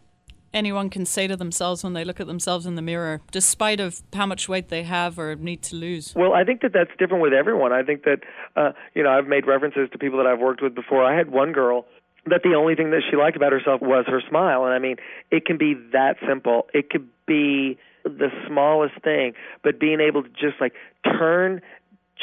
anyone 0.55 0.91
can 0.91 1.07
say 1.07 1.27
to 1.27 1.37
themselves 1.37 1.83
when 1.85 1.93
they 1.93 2.05
look 2.05 2.21
at 2.21 2.27
themselves 2.27 2.67
in 2.67 2.75
the 2.75 2.83
mirror, 2.83 3.21
despite 3.31 3.81
of 3.81 4.03
how 4.13 4.27
much 4.27 4.49
weight 4.49 4.69
they 4.69 4.83
have 4.83 5.19
or 5.19 5.35
need 5.37 5.63
to 5.63 5.77
lose? 5.77 6.15
Well, 6.15 6.33
I 6.33 6.45
think 6.45 6.63
that 6.63 6.73
that's 6.73 6.91
different 6.99 7.23
with 7.23 7.33
everyone. 7.33 7.73
I 7.73 7.83
think 7.83 8.05
that 8.05 8.21
uh, 8.57 8.73
you 8.95 9.03
know 9.03 9.11
I've 9.11 9.27
made 9.27 9.47
references 9.47 9.89
to 9.93 9.99
people 9.99 10.19
that 10.19 10.27
I've 10.27 10.41
worked 10.41 10.63
with 10.63 10.75
before. 10.75 11.05
I 11.05 11.17
had 11.17 11.31
one 11.31 11.53
girl 11.53 11.87
that 12.27 12.43
the 12.45 12.55
only 12.55 12.75
thing 12.75 12.91
that 12.91 13.03
she 13.11 13.17
liked 13.17 13.37
about 13.37 13.53
herself 13.53 13.81
was 13.81 14.05
her 14.07 14.23
smile, 14.29 14.65
and 14.65 14.75
I 14.75 14.79
mean 14.79 14.97
it 15.31 15.45
can 15.45 15.59
be 15.59 15.75
that 15.93 16.17
simple. 16.27 16.67
It 16.73 16.91
could 16.91 17.09
be 17.27 17.79
the 18.05 18.29
smallest 18.47 18.95
thing, 19.03 19.35
but 19.63 19.79
being 19.79 20.01
able 20.01 20.23
to 20.23 20.29
just 20.29 20.61
like 20.61 20.73
turn 21.05 21.61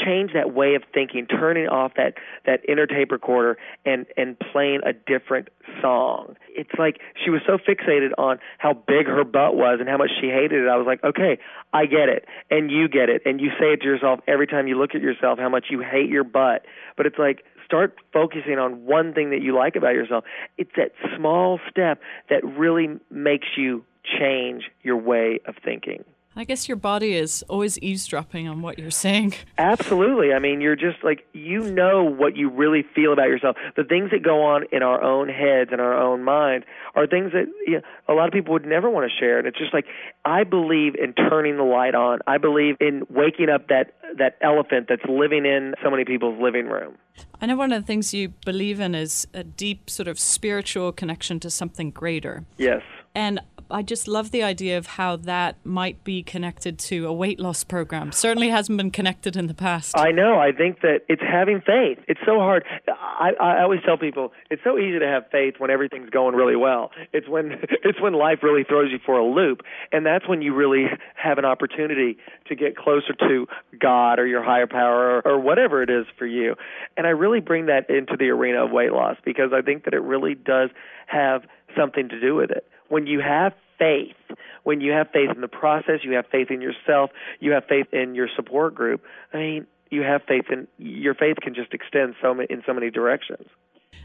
change 0.06 0.34
that 0.34 0.53
way 0.53 0.75
of 0.75 0.84
thinking, 0.94 1.25
turning 1.27 1.68
off 1.68 1.94
that 1.96 2.15
that 2.46 2.62
inner 2.68 2.88
tape 2.88 3.12
recorder 3.12 3.58
and 3.86 4.06
and 4.18 4.38
playing 4.39 4.82
a 4.86 4.94
different 4.94 5.50
song. 5.82 6.36
It's 6.50 6.72
like 6.77 7.00
she 7.24 7.29
was 7.29 7.41
so 7.46 7.58
fixated 7.58 8.12
on 8.18 8.39
how 8.58 8.74
big 8.74 9.08
her 9.08 9.24
butt 9.24 9.56
was 9.56 9.77
and 9.79 9.89
how 9.89 9.98
much 9.98 10.12
she 10.20 10.27
hated 10.27 10.63
it. 10.63 10.68
I 10.68 10.77
was 10.77 10.88
like, 10.88 11.03
okay, 11.03 11.38
I 11.74 11.86
get 11.86 12.10
it, 12.10 12.25
and 12.50 12.72
you 12.72 12.88
get 12.88 13.10
it, 13.10 13.22
and 13.25 13.39
you 13.39 13.50
say 13.60 13.74
it 13.74 13.82
to 13.82 13.86
yourself 13.86 14.20
every 14.27 14.48
time 14.48 14.68
you 14.68 14.77
look 14.77 14.96
at 14.96 15.01
yourself 15.01 15.39
how 15.39 15.50
much 15.50 15.65
you 15.70 15.82
hate 15.82 16.10
your 16.10 16.24
butt. 16.24 16.65
But 16.98 17.06
it's 17.06 17.18
like 17.18 17.44
start 17.65 17.96
focusing 18.12 18.58
on 18.58 18.86
one 18.86 19.13
thing 19.13 19.29
that 19.29 19.41
you 19.41 19.56
like 19.56 19.75
about 19.75 19.94
yourself. 19.94 20.24
It's 20.58 20.72
that 20.75 20.91
small 21.15 21.60
step 21.70 22.01
that 22.29 22.44
really 22.44 23.00
makes 23.12 23.48
you 23.56 23.86
change 24.03 24.63
your 24.82 24.98
way 24.98 25.39
of 25.46 25.56
thinking. 25.63 26.03
I 26.39 26.46
guess 26.46 26.69
your 26.69 26.77
body 26.77 27.15
is 27.15 27.43
always 27.50 27.77
eavesdropping 27.79 28.48
on 28.48 28.62
what 28.62 28.79
you're 28.79 28.91
saying. 28.91 29.34
Absolutely. 29.58 30.31
I 30.31 30.39
mean, 30.39 30.62
you're 30.62 30.77
just 30.77 31.03
like 31.03 31.27
you 31.34 31.69
know 31.69 32.05
what 32.05 32.38
you 32.38 32.50
really 32.50 32.86
feel 32.96 33.12
about 33.12 33.27
yourself. 33.27 33.58
The 33.75 33.84
things 33.84 34.12
that 34.12 34.24
go 34.24 34.41
on 34.43 34.63
in 34.72 34.81
our 34.81 35.03
own 35.03 35.27
heads 35.27 35.72
and 35.74 35.81
our 35.81 35.93
own 35.93 36.24
minds 36.24 36.65
are 36.96 37.05
things 37.08 37.34
that 37.34 37.48
you 37.67 37.74
know, 37.74 37.81
a 38.08 38.13
lot 38.13 38.27
of 38.27 38.34
people 38.34 38.53
would 38.53 38.65
never 38.65 38.89
want 38.89 39.12
to 39.12 39.17
share. 39.19 39.38
And 39.38 39.48
it's 39.48 39.58
just 39.58 39.74
like 39.74 39.84
I 40.24 40.46
believe 40.46 40.96
in 40.96 41.12
turning 41.12 41.58
the 41.58 41.63
light 41.63 41.93
on. 41.93 42.19
I 42.25 42.38
believe 42.38 42.77
in 42.79 43.05
waking 43.10 43.50
up 43.50 43.67
that 43.67 43.96
that 44.17 44.38
elephant 44.41 44.86
that's 44.88 45.03
living 45.10 45.46
in 45.46 45.74
so 45.84 45.91
many 45.91 46.05
people's 46.05 46.41
living 46.41 46.67
room. 46.67 46.98
I 47.41 47.48
know 47.48 47.58
one 47.58 47.74
of 47.74 47.81
the 47.81 47.86
things 47.86 48.13
you 48.13 48.29
believe 48.46 48.79
in 48.79 48.96
is 48.96 49.27
a 49.34 49.43
deep 49.43 49.89
sort 49.89 50.08
of 50.08 50.17
spiritual 50.17 50.93
connection 50.93 51.41
to 51.41 51.50
something 51.50 51.91
greater. 51.91 52.46
Yes. 52.58 52.81
And 53.15 53.41
I 53.71 53.83
just 53.83 54.07
love 54.07 54.31
the 54.31 54.41
idea 54.41 54.77
of 54.77 54.88
how 54.88 55.15
that 55.17 55.57
might 55.63 56.03
be 56.03 56.23
connected 56.23 56.79
to 56.79 57.05
a 57.05 57.13
weight 57.13 57.39
loss 57.39 57.63
program. 57.63 58.11
Certainly 58.11 58.49
hasn't 58.49 58.77
been 58.77 58.89
connected 58.89 59.35
in 59.35 59.47
the 59.47 59.53
past. 59.53 59.97
I 59.97 60.11
know. 60.11 60.39
I 60.39 60.51
think 60.51 60.81
that 60.81 61.01
it's 61.07 61.21
having 61.21 61.61
faith. 61.61 61.99
It's 62.07 62.19
so 62.25 62.39
hard. 62.39 62.65
I, 62.88 63.31
I 63.39 63.61
always 63.61 63.81
tell 63.85 63.97
people 63.97 64.33
it's 64.49 64.63
so 64.63 64.77
easy 64.77 64.97
to 64.99 65.07
have 65.07 65.23
faith 65.31 65.55
when 65.59 65.69
everything's 65.69 66.09
going 66.09 66.35
really 66.35 66.55
well. 66.55 66.91
It's 67.13 67.27
when 67.27 67.51
it's 67.83 68.01
when 68.01 68.13
life 68.13 68.39
really 68.41 68.63
throws 68.63 68.91
you 68.91 68.99
for 69.05 69.17
a 69.17 69.25
loop, 69.25 69.61
and 69.91 70.05
that's 70.05 70.27
when 70.27 70.41
you 70.41 70.55
really 70.55 70.85
have 71.15 71.38
an 71.38 71.45
opportunity 71.45 72.17
to 72.47 72.55
get 72.55 72.75
closer 72.75 73.13
to 73.19 73.47
God 73.79 74.19
or 74.19 74.25
your 74.25 74.43
higher 74.43 74.67
power 74.67 75.21
or, 75.23 75.33
or 75.33 75.39
whatever 75.39 75.83
it 75.83 75.89
is 75.89 76.05
for 76.17 76.25
you. 76.25 76.55
And 76.97 77.05
I 77.05 77.11
really 77.11 77.39
bring 77.39 77.67
that 77.67 77.89
into 77.89 78.15
the 78.17 78.29
arena 78.29 78.65
of 78.65 78.71
weight 78.71 78.93
loss 78.93 79.17
because 79.23 79.51
I 79.53 79.61
think 79.61 79.85
that 79.85 79.93
it 79.93 80.01
really 80.01 80.33
does 80.33 80.69
have 81.07 81.43
something 81.77 82.09
to 82.09 82.19
do 82.19 82.35
with 82.35 82.51
it. 82.51 82.65
When 82.89 83.08
you 83.08 83.22
have 83.22 83.53
faith, 83.77 84.15
when 84.63 84.81
you 84.81 84.91
have 84.91 85.08
faith 85.12 85.29
in 85.34 85.41
the 85.41 85.48
process, 85.48 86.01
you 86.03 86.13
have 86.13 86.25
faith 86.31 86.51
in 86.51 86.62
yourself, 86.62 87.12
you 87.39 87.51
have 87.51 87.63
faith 87.67 87.88
in 87.93 88.13
your 88.13 88.27
support 88.36 88.75
group. 88.75 89.01
I 89.34 89.38
mean, 89.38 89.67
you 89.89 90.01
have 90.01 90.22
faith 90.27 90.46
in 90.51 90.67
your 90.77 91.15
faith 91.15 91.38
can 91.41 91.55
just 91.55 91.74
extend 91.74 92.15
so 92.22 92.34
many, 92.34 92.48
in 92.50 92.62
so 92.65 92.74
many 92.74 92.91
directions. 92.91 93.48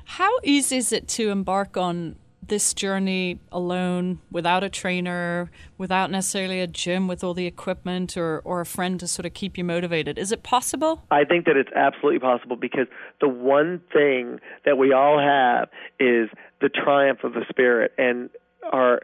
How 0.07 0.31
easy 0.43 0.77
is 0.77 0.93
it 0.93 1.09
to 1.09 1.31
embark 1.31 1.77
on 1.77 2.17
this 2.49 2.75
journey 2.75 3.41
alone 3.51 4.21
without 4.31 4.63
a 4.63 4.69
trainer, 4.69 5.51
without 5.79 6.11
necessarily 6.11 6.61
a 6.61 6.67
gym 6.67 7.09
with 7.09 7.25
all 7.25 7.35
the 7.35 7.47
equipment 7.47 8.17
or, 8.17 8.41
or 8.45 8.61
a 8.61 8.67
friend 8.67 9.01
to 9.01 9.09
sort 9.09 9.27
of 9.27 9.35
keep 9.35 9.57
you 9.57 9.65
motivated? 9.65 10.19
Is 10.19 10.33
it 10.33 10.43
possible? 10.43 11.03
I 11.11 11.25
think 11.25 11.47
that 11.47 11.57
it's 11.57 11.71
absolutely 11.75 12.21
possible 12.21 12.57
because 12.57 12.87
the 13.21 13.29
one 13.29 13.81
thing 13.93 14.41
that 14.65 14.77
we 14.77 14.93
all 14.93 15.19
have 15.19 15.69
is 15.99 16.29
the 16.61 16.69
triumph 16.69 17.25
of 17.25 17.33
the 17.33 17.45
spirit 17.49 17.93
and 17.99 18.31
our 18.73 19.01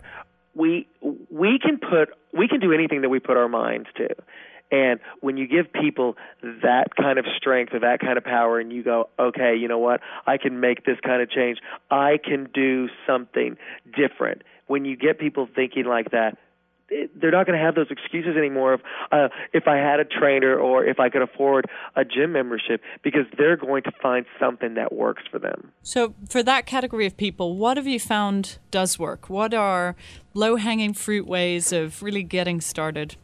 we 0.55 0.87
we 1.31 1.59
can 1.59 1.79
put 1.79 2.11
we 2.37 2.49
can 2.49 2.61
do 2.61 2.73
anything 2.73 3.03
that 3.03 3.09
we 3.09 3.21
put 3.21 3.37
our 3.37 3.49
minds 3.49 3.89
to. 3.97 4.09
And 4.73 5.01
when 5.21 5.37
you 5.37 5.49
give 5.49 5.73
people 5.73 6.17
that 6.63 6.95
kind 6.95 7.19
of 7.19 7.25
strength 7.37 7.75
or 7.75 7.81
that 7.81 7.99
kind 7.99 8.17
of 8.17 8.23
power, 8.23 8.61
and 8.61 8.73
you 8.73 8.85
go, 8.85 9.09
okay, 9.19 9.57
you 9.57 9.67
know 9.67 9.79
what? 9.79 10.01
I 10.27 10.39
can 10.39 10.61
make 10.61 10.85
this 10.85 10.97
kind 11.05 11.21
of 11.21 11.29
change. 11.29 11.59
I 11.91 12.19
can 12.23 12.49
do 12.55 12.89
something 13.05 13.57
different. 13.97 14.43
When 14.69 14.85
you 14.85 14.97
get 14.97 15.19
people 15.19 15.49
thinking 15.53 15.87
like 15.87 16.13
that, 16.13 16.39
they're 17.15 17.31
not 17.31 17.47
going 17.47 17.59
to 17.59 17.65
have 17.65 17.75
those 17.75 17.91
excuses 17.91 18.37
anymore 18.37 18.75
of 18.75 18.81
uh, 19.13 19.29
if 19.53 19.67
I 19.67 19.77
had 19.77 20.01
a 20.01 20.05
trainer 20.05 20.59
or 20.59 20.85
if 20.85 20.99
I 20.99 21.09
could 21.09 21.23
afford 21.23 21.67
a 21.97 22.05
gym 22.05 22.33
membership 22.33 22.81
because 23.03 23.25
they're 23.39 23.57
going 23.57 23.83
to 23.85 23.93
find 24.03 24.27
something 24.39 24.75
that 24.75 24.93
works 24.93 25.23
for 25.31 25.39
them. 25.39 25.73
So, 25.83 26.15
for 26.29 26.43
that 26.43 26.67
category 26.67 27.07
of 27.07 27.17
people, 27.17 27.57
what 27.57 27.77
have 27.77 27.87
you 27.87 28.01
found 28.01 28.59
does 28.71 28.99
work? 28.99 29.31
What 29.31 29.55
are 29.55 29.97
low 30.35 30.57
hanging 30.57 30.95
fruit 30.95 31.27
ways 31.27 31.73
of 31.73 32.03
really 32.03 32.23
getting 32.23 32.61
started? 32.61 33.17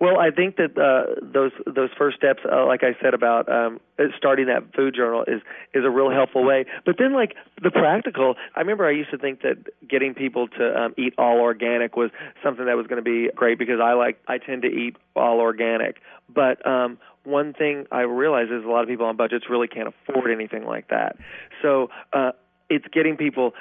Well, 0.00 0.18
I 0.18 0.30
think 0.30 0.56
that 0.56 0.78
uh, 0.78 1.20
those 1.22 1.52
those 1.66 1.90
first 1.96 2.16
steps, 2.16 2.40
uh, 2.50 2.64
like 2.66 2.82
I 2.82 2.96
said 3.02 3.12
about 3.12 3.52
um, 3.52 3.80
starting 4.16 4.46
that 4.46 4.74
food 4.74 4.94
journal, 4.94 5.24
is 5.28 5.42
is 5.74 5.84
a 5.84 5.90
real 5.90 6.10
helpful 6.10 6.42
way. 6.42 6.64
But 6.86 6.96
then, 6.98 7.12
like 7.12 7.36
the 7.62 7.70
practical, 7.70 8.36
I 8.56 8.60
remember 8.60 8.86
I 8.86 8.92
used 8.92 9.10
to 9.10 9.18
think 9.18 9.42
that 9.42 9.58
getting 9.86 10.14
people 10.14 10.48
to 10.48 10.80
um, 10.80 10.94
eat 10.96 11.12
all 11.18 11.40
organic 11.40 11.96
was 11.96 12.10
something 12.42 12.64
that 12.64 12.78
was 12.78 12.86
going 12.86 12.96
to 12.96 13.02
be 13.02 13.30
great 13.36 13.58
because 13.58 13.78
I 13.78 13.92
like 13.92 14.18
I 14.26 14.38
tend 14.38 14.62
to 14.62 14.68
eat 14.68 14.96
all 15.14 15.38
organic. 15.38 15.96
But 16.34 16.66
um, 16.66 16.96
one 17.24 17.52
thing 17.52 17.84
I 17.92 18.00
realize 18.00 18.46
is 18.46 18.64
a 18.64 18.68
lot 18.68 18.82
of 18.82 18.88
people 18.88 19.04
on 19.04 19.16
budgets 19.16 19.50
really 19.50 19.68
can't 19.68 19.92
afford 20.08 20.30
anything 20.30 20.64
like 20.64 20.88
that. 20.88 21.16
So 21.60 21.90
uh, 22.14 22.32
it's 22.70 22.86
getting 22.92 23.16
people, 23.16 23.52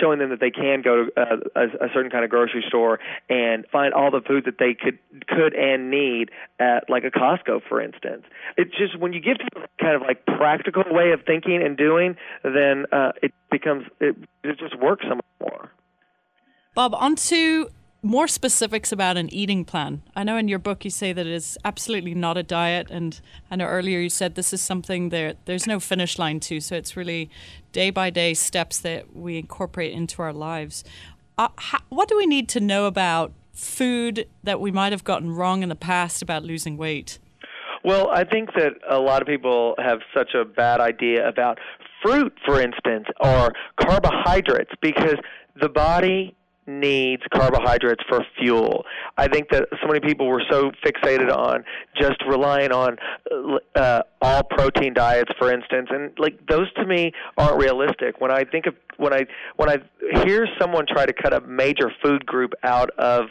showing 0.00 0.18
them 0.18 0.30
that 0.30 0.40
they 0.40 0.50
can 0.50 0.82
go 0.82 1.06
to 1.06 1.10
uh, 1.16 1.36
a, 1.54 1.86
a 1.86 1.88
certain 1.94 2.10
kind 2.10 2.24
of 2.24 2.30
grocery 2.30 2.64
store 2.66 2.98
and 3.30 3.64
find 3.72 3.94
all 3.94 4.10
the 4.10 4.20
food 4.20 4.44
that 4.44 4.58
they 4.58 4.74
could 4.74 4.98
could 5.28 5.54
and 5.54 5.90
need 5.90 6.30
at 6.58 6.90
like 6.90 7.04
a 7.04 7.10
Costco, 7.10 7.62
for 7.68 7.80
instance. 7.80 8.24
It's 8.56 8.76
just 8.76 8.98
when 8.98 9.12
you 9.12 9.20
give 9.20 9.36
people 9.38 9.62
kind 9.80 9.94
of 9.94 10.02
like 10.02 10.26
practical 10.26 10.82
way 10.90 11.12
of 11.12 11.20
thinking 11.24 11.62
and 11.62 11.76
doing, 11.76 12.16
then 12.42 12.86
uh, 12.92 13.12
it 13.22 13.32
becomes 13.50 13.86
it, 14.00 14.16
it 14.42 14.58
just 14.58 14.78
works 14.78 15.04
so 15.08 15.14
much 15.14 15.24
more. 15.40 15.70
Bob, 16.74 16.94
onto 16.94 17.66
more 18.06 18.28
specifics 18.28 18.92
about 18.92 19.16
an 19.16 19.32
eating 19.34 19.64
plan. 19.64 20.02
I 20.14 20.22
know 20.22 20.36
in 20.36 20.46
your 20.46 20.60
book 20.60 20.84
you 20.84 20.90
say 20.90 21.12
that 21.12 21.26
it 21.26 21.32
is 21.32 21.58
absolutely 21.64 22.14
not 22.14 22.36
a 22.36 22.42
diet, 22.42 22.88
and 22.90 23.20
I 23.50 23.56
know 23.56 23.66
earlier 23.66 23.98
you 23.98 24.10
said 24.10 24.36
this 24.36 24.52
is 24.52 24.62
something 24.62 25.08
that 25.08 25.44
there's 25.44 25.66
no 25.66 25.80
finish 25.80 26.18
line 26.18 26.38
to, 26.40 26.60
so 26.60 26.76
it's 26.76 26.96
really 26.96 27.28
day 27.72 27.90
by 27.90 28.10
day 28.10 28.32
steps 28.34 28.78
that 28.78 29.14
we 29.14 29.38
incorporate 29.38 29.92
into 29.92 30.22
our 30.22 30.32
lives. 30.32 30.84
Uh, 31.36 31.48
how, 31.56 31.80
what 31.88 32.08
do 32.08 32.16
we 32.16 32.26
need 32.26 32.48
to 32.50 32.60
know 32.60 32.86
about 32.86 33.32
food 33.52 34.28
that 34.44 34.60
we 34.60 34.70
might 34.70 34.92
have 34.92 35.02
gotten 35.02 35.30
wrong 35.30 35.62
in 35.62 35.68
the 35.68 35.74
past 35.74 36.22
about 36.22 36.44
losing 36.44 36.76
weight? 36.76 37.18
Well, 37.84 38.08
I 38.10 38.24
think 38.24 38.50
that 38.54 38.74
a 38.88 38.98
lot 38.98 39.20
of 39.20 39.26
people 39.26 39.74
have 39.78 39.98
such 40.16 40.34
a 40.34 40.44
bad 40.44 40.80
idea 40.80 41.28
about 41.28 41.58
fruit, 42.02 42.32
for 42.44 42.60
instance, 42.60 43.06
or 43.20 43.52
carbohydrates, 43.80 44.72
because 44.80 45.16
the 45.60 45.68
body 45.68 46.36
needs 46.66 47.22
carbohydrates 47.32 48.02
for 48.08 48.24
fuel. 48.38 48.84
I 49.16 49.28
think 49.28 49.50
that 49.50 49.68
so 49.80 49.86
many 49.86 50.00
people 50.00 50.26
were 50.26 50.42
so 50.50 50.70
fixated 50.84 51.34
on 51.34 51.64
just 51.98 52.22
relying 52.28 52.72
on 52.72 52.96
uh, 53.74 54.02
all 54.20 54.42
protein 54.42 54.94
diets, 54.94 55.30
for 55.38 55.52
instance, 55.52 55.88
and 55.90 56.12
like 56.18 56.38
those 56.48 56.72
to 56.74 56.86
me 56.86 57.12
aren't 57.36 57.60
realistic. 57.60 58.20
When 58.20 58.30
I 58.30 58.44
think 58.44 58.66
of 58.66 58.74
when 58.98 59.12
I 59.12 59.26
when 59.56 59.68
I 59.68 59.78
hear 60.24 60.46
someone 60.60 60.86
try 60.86 61.06
to 61.06 61.12
cut 61.12 61.32
a 61.32 61.40
major 61.40 61.90
food 62.02 62.26
group 62.26 62.52
out 62.62 62.90
of 62.98 63.26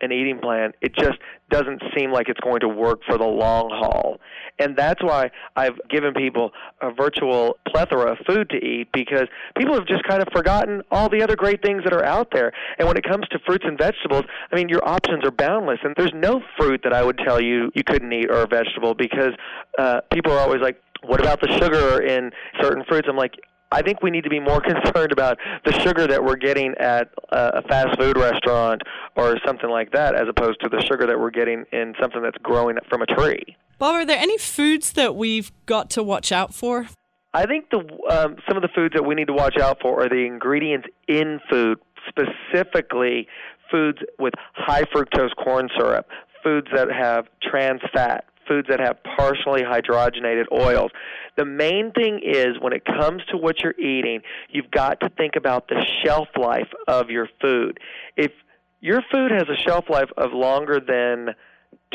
an 0.00 0.12
eating 0.12 0.38
plan, 0.38 0.72
it 0.80 0.94
just 0.94 1.18
doesn't 1.50 1.82
seem 1.96 2.12
like 2.12 2.28
it's 2.28 2.40
going 2.40 2.60
to 2.60 2.68
work 2.68 3.00
for 3.06 3.18
the 3.18 3.24
long 3.24 3.70
haul. 3.70 4.20
And 4.58 4.76
that's 4.76 5.02
why 5.02 5.30
I've 5.56 5.78
given 5.88 6.12
people 6.14 6.50
a 6.82 6.92
virtual 6.92 7.56
plethora 7.66 8.12
of 8.12 8.18
food 8.26 8.50
to 8.50 8.56
eat 8.56 8.88
because 8.92 9.28
people 9.56 9.74
have 9.74 9.86
just 9.86 10.02
kind 10.04 10.20
of 10.20 10.28
forgotten 10.34 10.82
all 10.90 11.08
the 11.08 11.22
other 11.22 11.36
great 11.36 11.62
things 11.62 11.84
that 11.84 11.92
are 11.92 12.04
out 12.04 12.28
there. 12.32 12.52
And 12.78 12.86
when 12.86 12.96
it 12.96 13.04
comes 13.04 13.26
to 13.28 13.38
fruits 13.44 13.64
and 13.66 13.76
vegetables, 13.76 14.24
I 14.52 14.56
mean, 14.56 14.68
your 14.68 14.86
options 14.86 15.24
are 15.24 15.30
boundless. 15.30 15.78
And 15.82 15.94
there's 15.96 16.12
no 16.14 16.42
fruit 16.56 16.82
that 16.84 16.92
I 16.92 17.02
would 17.02 17.18
tell 17.18 17.40
you 17.40 17.70
you 17.74 17.84
couldn't 17.84 18.12
eat 18.12 18.30
or 18.30 18.42
a 18.42 18.46
vegetable 18.46 18.94
because 18.94 19.32
uh, 19.78 20.00
people 20.12 20.32
are 20.32 20.38
always 20.38 20.60
like, 20.60 20.80
what 21.02 21.20
about 21.20 21.40
the 21.40 21.48
sugar 21.58 22.02
in 22.02 22.30
certain 22.60 22.84
fruits? 22.88 23.08
I'm 23.08 23.16
like, 23.16 23.34
I 23.70 23.82
think 23.82 24.02
we 24.02 24.10
need 24.10 24.24
to 24.24 24.30
be 24.30 24.40
more 24.40 24.60
concerned 24.72 25.12
about 25.12 25.38
the 25.64 25.72
sugar 25.80 26.06
that 26.06 26.22
we're 26.22 26.36
getting 26.36 26.74
at 26.78 27.10
a 27.30 27.62
fast 27.62 27.98
food 27.98 28.16
restaurant 28.16 28.82
or 29.16 29.36
something 29.46 29.70
like 29.70 29.92
that, 29.92 30.14
as 30.14 30.28
opposed 30.28 30.60
to 30.62 30.68
the 30.68 30.80
sugar 30.82 31.06
that 31.06 31.18
we're 31.18 31.30
getting 31.30 31.64
in 31.72 31.94
something 32.00 32.22
that's 32.22 32.38
growing 32.38 32.76
from 32.88 33.02
a 33.02 33.06
tree. 33.06 33.56
Bob, 33.78 33.94
are 33.94 34.06
there 34.06 34.18
any 34.18 34.38
foods 34.38 34.92
that 34.92 35.14
we've 35.14 35.52
got 35.66 35.90
to 35.90 36.02
watch 36.02 36.32
out 36.32 36.54
for? 36.54 36.88
I 37.34 37.44
think 37.46 37.70
the 37.70 37.78
um, 38.10 38.36
some 38.48 38.56
of 38.56 38.62
the 38.62 38.70
foods 38.74 38.94
that 38.94 39.04
we 39.04 39.14
need 39.14 39.26
to 39.26 39.34
watch 39.34 39.58
out 39.58 39.78
for 39.82 40.02
are 40.02 40.08
the 40.08 40.24
ingredients 40.24 40.88
in 41.06 41.40
food, 41.50 41.78
specifically 42.08 43.26
foods 43.70 43.98
with 44.18 44.34
high 44.54 44.84
fructose 44.84 45.34
corn 45.36 45.68
syrup, 45.76 46.08
foods 46.42 46.68
that 46.74 46.88
have 46.90 47.26
trans 47.42 47.80
fat, 47.92 48.24
foods 48.46 48.68
that 48.68 48.80
have 48.80 48.96
partially 49.16 49.62
hydrogenated 49.62 50.44
oils. 50.52 50.90
The 51.36 51.44
main 51.44 51.92
thing 51.92 52.20
is 52.24 52.58
when 52.60 52.72
it 52.72 52.84
comes 52.84 53.22
to 53.30 53.36
what 53.36 53.60
you're 53.60 53.78
eating, 53.78 54.22
you've 54.50 54.70
got 54.70 55.00
to 55.00 55.10
think 55.10 55.36
about 55.36 55.68
the 55.68 55.84
shelf 56.02 56.28
life 56.36 56.68
of 56.86 57.10
your 57.10 57.28
food. 57.40 57.78
If 58.16 58.32
your 58.80 59.02
food 59.12 59.30
has 59.30 59.44
a 59.48 59.56
shelf 59.56 59.84
life 59.90 60.10
of 60.16 60.32
longer 60.32 60.80
than 60.80 61.34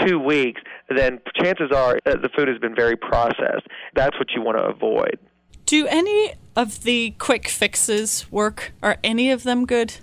two 0.05 0.19
weeks, 0.19 0.61
then 0.89 1.19
chances 1.35 1.71
are 1.71 1.99
the 2.05 2.29
food 2.35 2.47
has 2.47 2.57
been 2.59 2.75
very 2.75 2.95
processed. 2.95 3.67
That's 3.95 4.17
what 4.17 4.31
you 4.35 4.41
want 4.41 4.57
to 4.57 4.63
avoid. 4.63 5.19
Do 5.65 5.87
any 5.87 6.33
of 6.55 6.83
the 6.83 7.15
quick 7.17 7.47
fixes 7.47 8.31
work? 8.31 8.73
Are 8.81 8.97
any 9.03 9.31
of 9.31 9.43
them 9.43 9.65
good? 9.65 9.97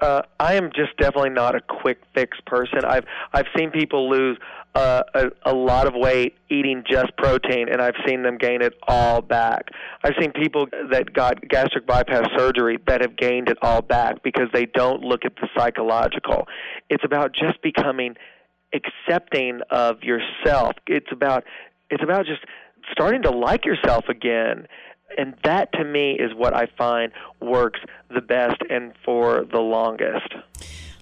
Uh, 0.00 0.22
I 0.40 0.54
am 0.54 0.70
just 0.74 0.96
definitely 0.98 1.30
not 1.30 1.54
a 1.54 1.60
quick 1.60 1.98
fix 2.12 2.36
person. 2.44 2.84
I've 2.84 3.04
I've 3.32 3.46
seen 3.56 3.70
people 3.70 4.10
lose 4.10 4.36
uh, 4.74 5.02
a, 5.14 5.30
a 5.44 5.54
lot 5.54 5.86
of 5.86 5.94
weight 5.94 6.34
eating 6.50 6.82
just 6.90 7.16
protein, 7.16 7.68
and 7.70 7.80
I've 7.80 7.94
seen 8.06 8.22
them 8.22 8.36
gain 8.36 8.62
it 8.62 8.74
all 8.88 9.20
back. 9.20 9.68
I've 10.02 10.14
seen 10.20 10.32
people 10.32 10.66
that 10.90 11.12
got 11.12 11.46
gastric 11.48 11.86
bypass 11.86 12.26
surgery 12.36 12.78
that 12.88 13.00
have 13.00 13.16
gained 13.16 13.48
it 13.48 13.58
all 13.62 13.82
back 13.82 14.22
because 14.24 14.48
they 14.52 14.66
don't 14.66 15.02
look 15.02 15.24
at 15.24 15.36
the 15.36 15.48
psychological. 15.56 16.48
It's 16.90 17.04
about 17.04 17.32
just 17.32 17.62
becoming 17.62 18.16
accepting 18.74 19.60
of 19.70 20.02
yourself. 20.02 20.72
It's 20.86 21.12
about 21.12 21.44
it's 21.90 22.02
about 22.02 22.26
just 22.26 22.44
starting 22.90 23.22
to 23.22 23.30
like 23.30 23.64
yourself 23.64 24.06
again. 24.08 24.66
And 25.18 25.34
that 25.44 25.72
to 25.74 25.84
me 25.84 26.12
is 26.12 26.34
what 26.34 26.54
I 26.54 26.66
find 26.78 27.12
works 27.40 27.80
the 28.12 28.20
best 28.20 28.60
and 28.70 28.92
for 29.04 29.44
the 29.50 29.60
longest. 29.60 30.34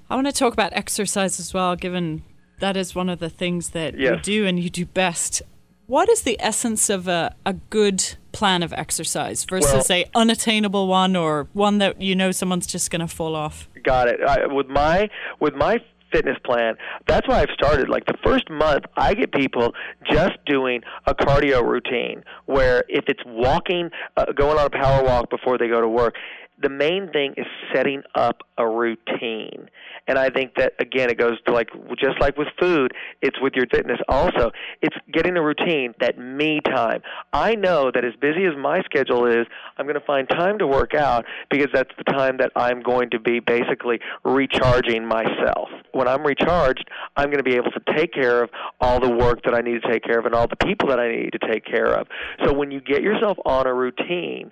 I 0.09 0.15
want 0.15 0.27
to 0.27 0.33
talk 0.33 0.53
about 0.53 0.73
exercise 0.73 1.39
as 1.39 1.55
well, 1.55 1.77
given 1.77 2.23
that 2.59 2.77
is 2.77 2.95
one 2.95 3.09
of 3.09 3.19
the 3.19 3.31
things 3.31 3.71
that 3.71 3.99
yes. 3.99 4.17
you 4.17 4.23
do 4.23 4.47
and 4.47 4.59
you 4.59 4.71
do 4.71 4.87
best. 4.87 5.43
What 5.87 6.09
is 6.09 6.23
the 6.23 6.37
essence 6.41 6.89
of 6.89 7.09
a, 7.09 7.35
a 7.45 7.55
good 7.55 8.17
plan 8.33 8.63
of 8.63 8.73
exercise 8.73 9.45
versus 9.45 9.89
Well- 9.89 9.99
a 9.99 10.11
unattainable 10.15 10.87
one 10.87 11.17
or 11.17 11.49
one 11.53 11.79
that 11.79 12.01
you 12.01 12.15
know 12.15 12.31
someone's 12.31 12.67
just 12.67 12.91
going 12.91 13.01
to 13.01 13.09
fall 13.09 13.35
off? 13.35 13.69
Got 13.83 14.09
it. 14.09 14.21
I, 14.21 14.47
with 14.47 14.69
my 14.69 15.11
with 15.41 15.55
my 15.55 15.81
fitness 16.13 16.37
plan, 16.45 16.75
that's 17.07 17.27
why 17.29 17.41
I've 17.41 17.51
started. 17.55 17.89
Like 17.89 18.07
the 18.07 18.17
first 18.25 18.49
month, 18.51 18.85
I 18.97 19.15
get 19.15 19.33
people 19.33 19.75
just 20.11 20.33
doing 20.47 20.83
a 21.07 21.15
cardio 21.15 21.65
routine 21.65 22.25
where 22.47 22.85
if 22.89 23.05
it's 23.09 23.23
walking, 23.27 23.91
uh, 24.17 24.27
going 24.33 24.59
on 24.59 24.67
a 24.67 24.71
power 24.71 25.05
walk 25.05 25.31
before 25.31 25.59
they 25.59 25.69
go 25.69 25.81
to 25.81 25.89
work, 25.89 26.15
the 26.63 26.69
main 26.69 27.11
thing 27.13 27.35
is 27.37 27.47
setting 27.73 28.03
up 28.15 28.43
a 28.59 28.67
routine. 28.67 29.69
And 30.07 30.19
I 30.19 30.29
think 30.29 30.55
that 30.57 30.73
again, 30.79 31.11
it 31.11 31.19
goes 31.19 31.41
to 31.47 31.53
like 31.53 31.69
just 31.99 32.21
like 32.21 32.37
with 32.37 32.49
food, 32.59 32.93
it's 33.23 33.41
with 33.41 33.55
your 33.55 33.67
fitness 33.73 33.99
also. 34.09 34.51
It's 34.83 34.97
getting 35.13 35.37
a 35.37 35.43
routine, 35.43 35.95
that 36.01 36.19
me 36.19 36.61
time. 36.61 37.03
I 37.33 37.55
know 37.55 37.91
that 37.95 38.05
as 38.05 38.15
busy 38.21 38.45
as 38.45 38.57
my 38.59 38.83
schedule 38.83 39.27
is, 39.27 39.47
I'm 39.79 39.87
going 39.87 39.99
to 39.99 40.07
find 40.07 40.29
time 40.29 40.59
to 40.59 40.67
work 40.67 40.95
out 40.95 41.25
because 41.51 41.69
that's 41.73 41.91
the 41.97 42.05
time 42.05 42.39
that 42.39 42.51
I'm 42.57 42.83
going 42.83 43.11
to 43.11 43.21
be 43.21 43.41
basically 43.41 44.01
recharging 44.25 45.07
myself. 45.07 45.69
When 45.93 46.09
I'm 46.09 46.25
recharged, 46.25 46.89
I'm 47.17 47.27
going 47.27 47.39
to 47.39 47.45
be 47.45 47.57
able 47.57 47.71
to 47.73 47.95
take 47.95 48.13
care 48.13 48.43
of 48.43 48.51
all 48.81 49.01
the 49.01 49.11
work 49.11 49.45
that 49.45 49.55
I 49.55 49.61
need 49.61 49.83
to 49.83 49.91
take 49.93 50.03
care 50.03 50.19
of 50.19 50.27
and 50.27 50.35
all 50.35 50.47
the 50.49 50.57
people 50.57 50.89
that 50.89 50.99
I 50.99 51.11
need 51.11 51.33
to 51.33 51.39
take 51.39 51.65
care 51.65 51.95
of. 51.95 52.07
So 52.45 52.53
when 52.53 52.71
you 52.71 52.81
get 52.81 53.03
yourself 53.03 53.39
on 53.45 53.67
a 53.67 53.75
routine, 53.75 54.51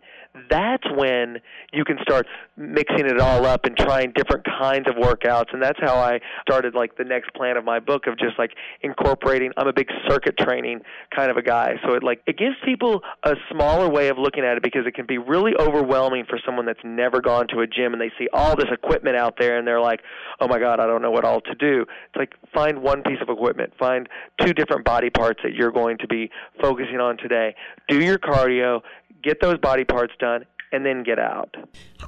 that's 0.51 0.85
when 0.95 1.39
you 1.73 1.85
can 1.85 1.99
start 2.03 2.27
mixing 2.57 3.07
it 3.07 3.21
all 3.21 3.47
up 3.47 3.65
and 3.65 3.77
trying 3.77 4.13
different 4.15 4.45
kinds 4.45 4.87
of 4.89 4.95
workouts. 4.97 5.53
And 5.53 5.63
that's 5.63 5.79
how 5.81 5.97
I 5.97 6.21
started 6.43 6.75
like 6.75 6.97
the 6.97 7.05
next 7.05 7.33
plan 7.35 7.57
of 7.57 7.65
my 7.65 7.81
book 7.81 8.07
of 8.07 8.19
just 8.19 8.39
like 8.39 8.53
incorporating 8.83 9.53
I'm 9.57 9.69
a 9.69 9.73
big 9.73 9.89
circuit 10.09 10.37
training 10.39 10.81
kind 11.15 11.31
of 11.31 11.37
a 11.37 11.43
guy. 11.43 11.75
So 11.85 11.95
it 11.95 12.03
like 12.03 12.23
it 12.27 12.39
gives 12.39 12.57
people 12.65 13.03
a 13.25 13.35
smaller 13.51 13.89
way 13.89 14.09
of 14.09 14.19
looking 14.19 14.45
at 14.45 14.57
it 14.57 14.63
because 14.63 14.87
it 14.87 14.95
can 14.95 15.07
be 15.07 15.19
really 15.19 15.53
overwhelming 15.59 16.25
for 16.29 16.39
someone 16.45 16.67
that's 16.67 16.85
never 16.85 17.21
gone 17.21 17.47
to 17.49 17.61
a 17.61 17.67
gym 17.67 17.93
and 17.93 18.01
they 18.01 18.13
see 18.19 18.29
all 18.33 18.57
this 18.57 18.69
equipment 18.71 19.17
out 19.17 19.35
there 19.39 19.59
and 19.59 19.67
they're 19.67 19.81
like 19.81 20.01
oh 20.41 20.49
my 20.49 20.59
god 20.59 20.81
I 20.81 20.87
don't 20.87 21.03
know 21.03 21.11
what 21.11 21.25
all 21.25 21.41
to 21.43 21.55
do. 21.55 21.83
It's 21.83 22.17
like 22.17 22.35
find 22.55 22.83
one 22.83 23.03
piece 23.03 23.21
of 23.21 23.29
equipment. 23.29 23.73
Find 23.79 24.09
two 24.41 24.53
different 24.53 24.85
body 24.85 25.11
parts 25.11 25.41
that 25.43 25.55
you're 25.55 25.73
going 25.73 25.99
to 25.99 26.07
be 26.07 26.31
focusing 26.61 27.01
on 27.01 27.17
today. 27.17 27.55
Do 27.89 28.01
your 28.01 28.19
cardio 28.19 28.81
get 29.23 29.41
those 29.41 29.59
body 29.59 29.85
parts 29.85 30.15
done, 30.19 30.45
and 30.73 30.85
then 30.85 31.03
get 31.03 31.19
out. 31.19 31.57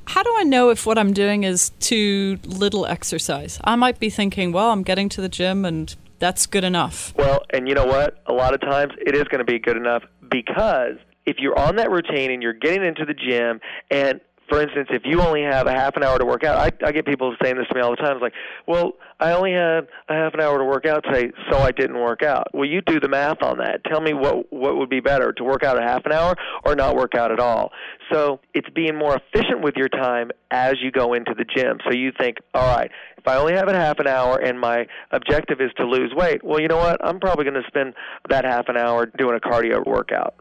How 0.07 0.23
do 0.23 0.35
I 0.39 0.45
know 0.45 0.71
if 0.71 0.87
what 0.87 0.99
I'm 0.99 1.13
doing 1.13 1.45
is 1.45 1.71
too 1.81 2.39
little 2.45 2.87
exercise? 2.87 3.59
I 3.65 3.77
might 3.77 3.99
be 3.99 4.11
thinking, 4.11 4.53
well, 4.53 4.71
I'm 4.71 4.83
getting 4.83 5.09
to 5.11 5.21
the 5.21 5.29
gym 5.29 5.65
and 5.65 5.95
that's 6.19 6.47
good 6.47 6.65
enough. 6.65 7.15
Well, 7.17 7.43
and 7.51 7.67
you 7.69 7.75
know 7.75 7.87
what? 7.87 8.23
A 8.27 8.33
lot 8.33 8.55
of 8.55 8.61
times 8.61 8.93
it 8.99 9.15
is 9.15 9.25
going 9.25 9.39
to 9.39 9.45
be 9.45 9.59
good 9.59 9.77
enough 9.77 10.03
because 10.31 10.97
if 11.27 11.39
you're 11.39 11.59
on 11.59 11.77
that 11.77 11.91
routine 11.91 12.31
and 12.31 12.43
you're 12.43 12.53
getting 12.53 12.85
into 12.85 13.05
the 13.05 13.15
gym 13.15 13.61
and 13.91 14.21
for 14.51 14.61
instance, 14.61 14.89
if 14.91 15.03
you 15.05 15.23
only 15.23 15.43
have 15.43 15.67
a 15.67 15.73
half 15.73 15.97
an 15.97 16.03
hour 16.03 16.19
to 16.19 16.25
work 16.27 16.45
out, 16.45 16.59
I, 16.59 16.87
I 16.87 16.93
get 16.93 17.07
people 17.07 17.35
saying 17.43 17.57
this 17.57 17.69
to 17.69 17.75
me 17.75 17.81
all 17.81 17.91
the 17.91 17.97
time. 17.97 18.17
It's 18.17 18.23
like, 18.23 18.35
well, 18.67 18.95
I 19.21 19.33
only 19.33 19.53
had 19.53 19.87
a 20.09 20.15
half 20.15 20.35
an 20.35 20.41
hour 20.41 20.59
to 20.59 20.65
work 20.65 20.87
out 20.87 21.05
today, 21.05 21.31
so 21.51 21.59
I 21.59 21.71
didn't 21.71 21.99
work 21.99 22.23
out. 22.23 22.49
Well, 22.53 22.69
you 22.69 22.83
do 22.83 22.99
the 22.99 23.09
math 23.09 23.43
on 23.43 23.59
that. 23.59 23.85
Tell 23.85 24.01
me 24.01 24.13
what 24.13 24.53
what 24.53 24.77
would 24.77 24.91
be 24.91 25.01
better 25.01 25.33
to 25.33 25.45
work 25.45 25.63
out 25.63 25.81
a 25.81 25.87
half 25.87 26.05
an 26.05 26.13
hour 26.13 26.35
or 26.65 26.75
not 26.75 26.97
work 26.97 27.15
out 27.15 27.31
at 27.31 27.39
all. 27.39 27.71
So 28.13 28.41
it's 28.53 28.69
being 28.71 28.97
more 28.97 29.17
efficient 29.17 29.63
with 29.63 29.77
your 29.77 29.89
time 29.89 30.31
as 30.51 30.75
you 30.83 30.91
go 30.91 31.15
into 31.15 31.33
the 31.33 31.45
gym. 31.45 31.79
So 31.87 31.95
you 31.95 32.11
think, 32.19 32.39
all 32.53 32.77
right, 32.77 32.91
if 33.17 33.29
I 33.29 33.37
only 33.37 33.55
have 33.55 33.69
a 33.69 33.75
half 33.75 34.01
an 34.01 34.09
hour 34.09 34.39
and 34.39 34.59
my 34.59 34.87
objective 35.13 35.61
is 35.61 35.71
to 35.77 35.87
lose 35.87 36.13
weight, 36.15 36.43
well, 36.43 36.61
you 36.61 36.67
know 36.67 36.79
what? 36.79 37.05
I'm 37.05 37.21
probably 37.21 37.45
going 37.45 37.63
to 37.63 37.69
spend 37.69 37.95
that 38.29 38.45
half 38.45 38.69
an 38.69 38.77
hour 38.77 39.07
doing 39.07 39.37
a 39.37 39.41
cardio 39.41 39.87
workout. 39.87 40.35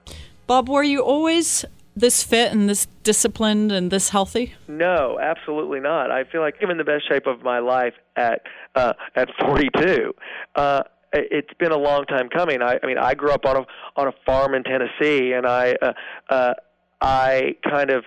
Bob, 0.48 0.68
were 0.68 0.82
you 0.82 1.02
always 1.02 1.64
this 2.00 2.24
fit 2.24 2.52
and 2.52 2.70
this 2.70 2.88
disciplined 3.04 3.72
and 3.72 3.92
this 3.92 4.10
healthy? 4.10 4.56
No, 4.68 5.20
absolutely 5.20 5.80
not. 5.80 6.12
I 6.12 6.24
feel 6.24 6.42
like 6.42 6.56
I'm 6.62 6.70
in 6.70 6.78
the 6.78 6.84
best 6.84 7.08
shape 7.08 7.28
of 7.28 7.44
my 7.44 7.60
life 7.60 7.94
at 8.16 8.42
uh, 8.76 8.94
at 9.16 9.30
42. 9.40 10.14
Uh, 10.56 10.84
it's 11.14 11.54
been 11.60 11.72
a 11.72 11.78
long 11.78 12.06
time 12.06 12.30
coming. 12.30 12.62
I, 12.62 12.80
I 12.82 12.86
mean, 12.86 12.98
I 12.98 13.14
grew 13.14 13.32
up 13.32 13.46
on 13.46 13.58
a 13.58 13.66
on 13.96 14.08
a 14.08 14.14
farm 14.26 14.54
in 14.54 14.64
Tennessee, 14.64 15.34
and 15.34 15.46
I 15.46 15.76
uh, 15.82 15.94
uh, 16.30 16.54
I 17.02 17.56
kind 17.68 17.90
of 17.90 18.06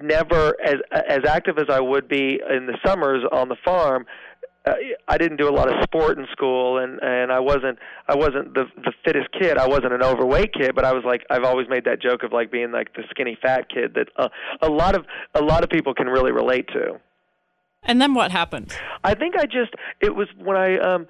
never 0.00 0.54
as 0.64 0.76
as 0.92 1.20
active 1.28 1.58
as 1.58 1.66
I 1.68 1.80
would 1.80 2.08
be 2.08 2.40
in 2.50 2.66
the 2.66 2.78
summers 2.84 3.24
on 3.32 3.48
the 3.48 3.56
farm. 3.64 4.06
Uh, 4.66 4.72
I 5.08 5.18
didn't 5.18 5.36
do 5.36 5.48
a 5.48 5.52
lot 5.52 5.68
of 5.68 5.82
sport 5.82 6.18
in 6.18 6.26
school, 6.32 6.78
and 6.78 6.98
and 7.02 7.30
I 7.30 7.40
wasn't 7.40 7.78
I 8.08 8.14
wasn't 8.14 8.54
the 8.54 8.64
the 8.76 8.92
fittest 9.04 9.28
kid. 9.38 9.58
I 9.58 9.66
wasn't 9.66 9.92
an 9.92 10.02
overweight 10.02 10.54
kid, 10.54 10.74
but 10.74 10.84
I 10.84 10.92
was 10.92 11.04
like 11.04 11.22
I've 11.30 11.44
always 11.44 11.68
made 11.68 11.84
that 11.84 12.00
joke 12.00 12.22
of 12.22 12.32
like 12.32 12.50
being 12.50 12.72
like 12.72 12.94
the 12.94 13.02
skinny 13.10 13.36
fat 13.40 13.68
kid 13.68 13.94
that 13.94 14.08
uh, 14.16 14.28
a 14.62 14.68
lot 14.68 14.94
of 14.94 15.04
a 15.34 15.42
lot 15.42 15.64
of 15.64 15.70
people 15.70 15.92
can 15.94 16.06
really 16.06 16.32
relate 16.32 16.68
to. 16.68 17.00
And 17.82 18.00
then 18.00 18.14
what 18.14 18.30
happened? 18.30 18.74
I 19.02 19.14
think 19.14 19.36
I 19.36 19.44
just 19.44 19.74
it 20.00 20.14
was 20.14 20.28
when 20.38 20.56
I 20.56 20.78
um 20.78 21.06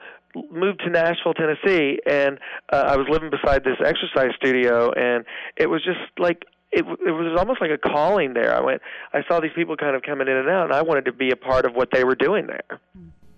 moved 0.51 0.81
to 0.81 0.91
Nashville, 0.91 1.35
Tennessee, 1.35 2.01
and 2.07 2.39
uh, 2.73 2.85
I 2.89 2.97
was 2.97 3.07
living 3.09 3.31
beside 3.31 3.63
this 3.63 3.77
exercise 3.85 4.31
studio, 4.37 4.91
and 4.93 5.25
it 5.57 5.71
was 5.71 5.85
just 5.85 6.01
like 6.19 6.45
it, 6.73 6.85
it 6.85 7.13
was 7.13 7.37
almost 7.39 7.61
like 7.61 7.71
a 7.71 7.79
calling 7.79 8.35
there. 8.35 8.53
I 8.55 8.61
went, 8.61 8.83
I 9.13 9.21
saw 9.29 9.39
these 9.39 9.53
people 9.55 9.77
kind 9.77 9.95
of 9.95 10.03
coming 10.03 10.27
in 10.27 10.37
and 10.37 10.49
out, 10.49 10.65
and 10.65 10.73
I 10.73 10.83
wanted 10.83 11.05
to 11.05 11.13
be 11.13 11.31
a 11.31 11.37
part 11.37 11.67
of 11.67 11.75
what 11.75 11.91
they 11.93 12.03
were 12.03 12.17
doing 12.17 12.49
there. 12.49 12.81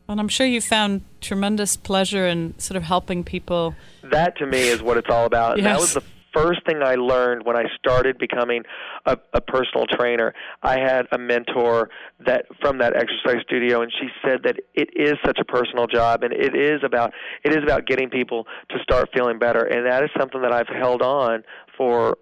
And 0.08 0.20
I'm 0.20 0.28
sure 0.28 0.46
you 0.46 0.60
found 0.60 1.02
tremendous 1.20 1.76
pleasure 1.76 2.26
in 2.26 2.58
sort 2.58 2.76
of 2.76 2.84
helping 2.84 3.24
people. 3.24 3.74
That 4.02 4.36
to 4.38 4.46
me 4.46 4.60
is 4.60 4.82
what 4.82 4.96
it's 4.96 5.08
all 5.10 5.26
about. 5.26 5.58
And 5.58 5.66
that 5.66 5.78
was 5.78 5.94
the 5.94 6.02
first 6.36 6.64
thing 6.66 6.82
I 6.82 6.96
learned 6.96 7.44
when 7.44 7.56
I 7.56 7.64
started 7.78 8.18
becoming 8.18 8.62
a, 9.06 9.16
a 9.32 9.40
personal 9.40 9.86
trainer. 9.86 10.34
I 10.62 10.78
had 10.78 11.06
a 11.10 11.18
mentor 11.18 11.88
that 12.26 12.46
from 12.60 12.78
that 12.78 12.94
exercise 12.94 13.42
studio, 13.42 13.82
and 13.82 13.90
she 13.90 14.08
said 14.22 14.42
that 14.44 14.56
it 14.74 14.90
is 14.94 15.14
such 15.24 15.38
a 15.40 15.44
personal 15.44 15.86
job, 15.86 16.22
and 16.22 16.32
it 16.32 16.54
is 16.54 16.82
about 16.84 17.12
it 17.42 17.52
is 17.52 17.62
about 17.62 17.86
getting 17.86 18.10
people 18.10 18.46
to 18.70 18.78
start 18.82 19.08
feeling 19.14 19.38
better, 19.38 19.64
and 19.64 19.86
that 19.86 20.04
is 20.04 20.10
something 20.18 20.42
that 20.42 20.52
I've 20.52 20.68
held 20.68 21.02
on 21.02 21.42
for 21.76 22.18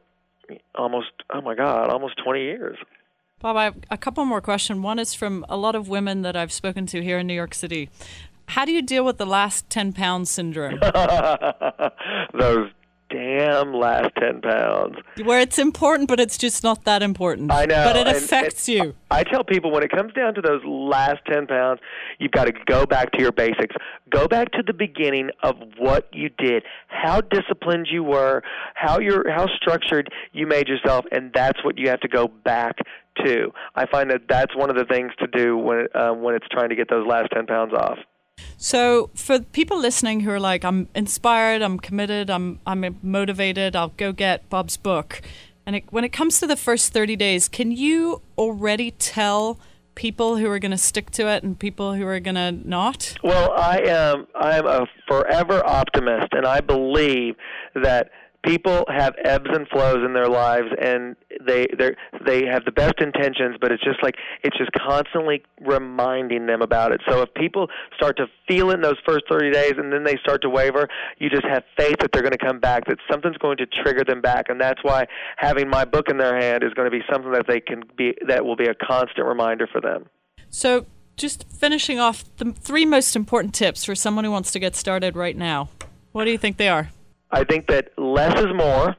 almost 0.74 1.10
oh 1.32 1.40
my 1.40 1.54
god, 1.54 1.90
almost 1.90 2.14
20 2.24 2.40
years. 2.40 2.78
Bob, 3.44 3.58
I 3.58 3.64
have 3.64 3.76
a 3.90 3.98
couple 3.98 4.24
more 4.24 4.40
questions. 4.40 4.80
One 4.80 4.98
is 4.98 5.12
from 5.12 5.44
a 5.50 5.56
lot 5.58 5.74
of 5.74 5.86
women 5.86 6.22
that 6.22 6.34
I've 6.34 6.50
spoken 6.50 6.86
to 6.86 7.02
here 7.02 7.18
in 7.18 7.26
New 7.26 7.34
York 7.34 7.52
City. 7.52 7.90
How 8.46 8.64
do 8.64 8.72
you 8.72 8.80
deal 8.80 9.04
with 9.04 9.18
the 9.18 9.26
last 9.26 9.68
10 9.68 9.92
pound 9.92 10.28
syndrome? 10.28 10.78
Those 12.32 12.70
damn 13.10 13.74
last 13.74 14.12
10 14.18 14.40
pounds. 14.40 14.96
Where 15.22 15.40
it's 15.40 15.58
important, 15.58 16.08
but 16.08 16.20
it's 16.20 16.38
just 16.38 16.64
not 16.64 16.84
that 16.84 17.02
important. 17.02 17.52
I 17.52 17.66
know, 17.66 17.84
But 17.84 17.96
it 17.96 18.06
and- 18.06 18.16
affects 18.16 18.66
and 18.66 18.76
you. 18.78 18.94
I 19.10 19.22
tell 19.24 19.44
people 19.44 19.70
when 19.70 19.82
it 19.84 19.90
comes 19.90 20.14
down 20.14 20.34
to 20.36 20.40
those 20.40 20.62
last 20.64 21.18
10 21.30 21.46
pounds, 21.46 21.80
you've 22.18 22.32
got 22.32 22.46
to 22.46 22.52
go 22.66 22.86
back 22.86 23.12
to 23.12 23.20
your 23.20 23.30
basics. 23.30 23.76
Go 24.10 24.26
back 24.26 24.52
to 24.52 24.62
the 24.66 24.72
beginning 24.72 25.28
of 25.42 25.54
what 25.78 26.08
you 26.12 26.30
did, 26.30 26.64
how 26.88 27.20
disciplined 27.20 27.88
you 27.90 28.02
were, 28.02 28.42
how 28.74 28.98
you're, 28.98 29.30
how 29.30 29.46
structured 29.54 30.10
you 30.32 30.46
made 30.46 30.66
yourself, 30.66 31.04
and 31.12 31.30
that's 31.34 31.62
what 31.62 31.78
you 31.78 31.90
have 31.90 32.00
to 32.00 32.08
go 32.08 32.26
back 32.26 32.78
to. 33.24 33.52
I 33.74 33.86
find 33.86 34.10
that 34.10 34.22
that's 34.28 34.54
one 34.56 34.70
of 34.70 34.76
the 34.76 34.84
things 34.84 35.12
to 35.18 35.26
do 35.26 35.56
when 35.56 35.86
uh, 35.94 36.12
when 36.12 36.34
it's 36.34 36.46
trying 36.50 36.68
to 36.70 36.76
get 36.76 36.88
those 36.88 37.06
last 37.06 37.28
10 37.32 37.46
pounds 37.46 37.72
off. 37.72 37.98
So, 38.56 39.10
for 39.14 39.40
people 39.40 39.78
listening 39.78 40.20
who 40.20 40.30
are 40.30 40.40
like, 40.40 40.64
I'm 40.64 40.88
inspired, 40.94 41.62
I'm 41.62 41.78
committed, 41.78 42.30
I'm 42.30 42.60
I'm 42.66 42.98
motivated, 43.02 43.76
I'll 43.76 43.92
go 43.96 44.12
get 44.12 44.48
Bob's 44.48 44.76
book. 44.76 45.22
And 45.66 45.76
it, 45.76 45.84
when 45.90 46.04
it 46.04 46.10
comes 46.10 46.40
to 46.40 46.46
the 46.46 46.56
first 46.56 46.92
30 46.92 47.16
days, 47.16 47.48
can 47.48 47.72
you 47.72 48.20
already 48.36 48.90
tell 48.90 49.58
people 49.94 50.36
who 50.36 50.46
are 50.48 50.58
going 50.58 50.72
to 50.72 50.78
stick 50.78 51.10
to 51.12 51.28
it 51.28 51.42
and 51.42 51.58
people 51.58 51.94
who 51.94 52.06
are 52.06 52.20
going 52.20 52.34
to 52.34 52.52
not? 52.52 53.14
Well, 53.22 53.52
I 53.52 53.78
am 53.86 54.26
I'm 54.34 54.66
a 54.66 54.86
forever 55.08 55.64
optimist, 55.64 56.28
and 56.32 56.46
I 56.46 56.60
believe 56.60 57.36
that 57.74 58.10
people 58.44 58.84
have 58.88 59.14
ebbs 59.24 59.48
and 59.50 59.66
flows 59.68 60.04
in 60.04 60.12
their 60.12 60.28
lives, 60.28 60.68
and 60.80 61.16
they 61.46 61.66
they 61.78 61.94
they 62.24 62.46
have 62.46 62.64
the 62.64 62.72
best 62.72 63.00
intentions, 63.00 63.56
but 63.60 63.72
it's 63.72 63.82
just 63.82 64.02
like 64.02 64.16
it's 64.42 64.56
just 64.56 64.70
constantly 64.72 65.42
reminding 65.60 66.46
them 66.46 66.62
about 66.62 66.92
it. 66.92 67.00
So 67.08 67.22
if 67.22 67.32
people 67.34 67.68
start 67.96 68.16
to 68.18 68.26
feel 68.48 68.70
it 68.70 68.74
in 68.74 68.80
those 68.80 68.98
first 69.06 69.24
30 69.28 69.52
days, 69.52 69.74
and 69.76 69.92
then 69.92 70.04
they 70.04 70.16
start 70.22 70.42
to 70.42 70.50
waver, 70.50 70.88
you 71.18 71.30
just 71.30 71.44
have 71.44 71.64
faith 71.76 71.96
that 72.00 72.12
they're 72.12 72.22
going 72.22 72.32
to 72.32 72.38
come 72.38 72.60
back, 72.60 72.86
that 72.86 72.98
something's 73.10 73.38
going 73.38 73.56
to 73.58 73.66
trigger 73.66 74.04
them 74.04 74.20
back, 74.20 74.48
and 74.48 74.60
that's 74.60 74.82
why 74.82 75.06
having 75.36 75.68
my 75.68 75.84
book 75.84 76.08
in 76.08 76.18
their 76.18 76.38
hand 76.38 76.62
is 76.62 76.72
going 76.74 76.90
to 76.90 76.96
be 76.96 77.04
something 77.10 77.32
that 77.32 77.46
they 77.46 77.60
can 77.60 77.82
be 77.96 78.14
that 78.26 78.44
will 78.44 78.56
be 78.56 78.66
a 78.66 78.74
constant 78.74 79.26
reminder 79.26 79.66
for 79.66 79.80
them. 79.80 80.06
So, 80.50 80.86
just 81.16 81.44
finishing 81.48 81.98
off 81.98 82.24
the 82.36 82.52
three 82.52 82.84
most 82.84 83.16
important 83.16 83.54
tips 83.54 83.84
for 83.84 83.94
someone 83.94 84.24
who 84.24 84.30
wants 84.30 84.50
to 84.52 84.58
get 84.58 84.74
started 84.76 85.16
right 85.16 85.36
now. 85.36 85.68
What 86.12 86.24
do 86.24 86.30
you 86.30 86.38
think 86.38 86.56
they 86.56 86.68
are? 86.68 86.90
I 87.30 87.42
think 87.44 87.66
that 87.66 87.90
less 87.98 88.38
is 88.38 88.54
more. 88.54 88.96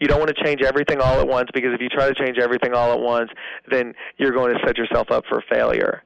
You 0.00 0.08
don't 0.08 0.18
want 0.18 0.34
to 0.34 0.44
change 0.44 0.62
everything 0.62 1.00
all 1.00 1.20
at 1.20 1.26
once 1.26 1.48
because 1.52 1.72
if 1.74 1.80
you 1.80 1.88
try 1.88 2.08
to 2.08 2.14
change 2.14 2.38
everything 2.38 2.72
all 2.72 2.92
at 2.92 3.00
once, 3.00 3.30
then 3.70 3.94
you're 4.16 4.32
going 4.32 4.54
to 4.54 4.60
set 4.64 4.78
yourself 4.78 5.10
up 5.10 5.24
for 5.28 5.42
failure. 5.50 6.02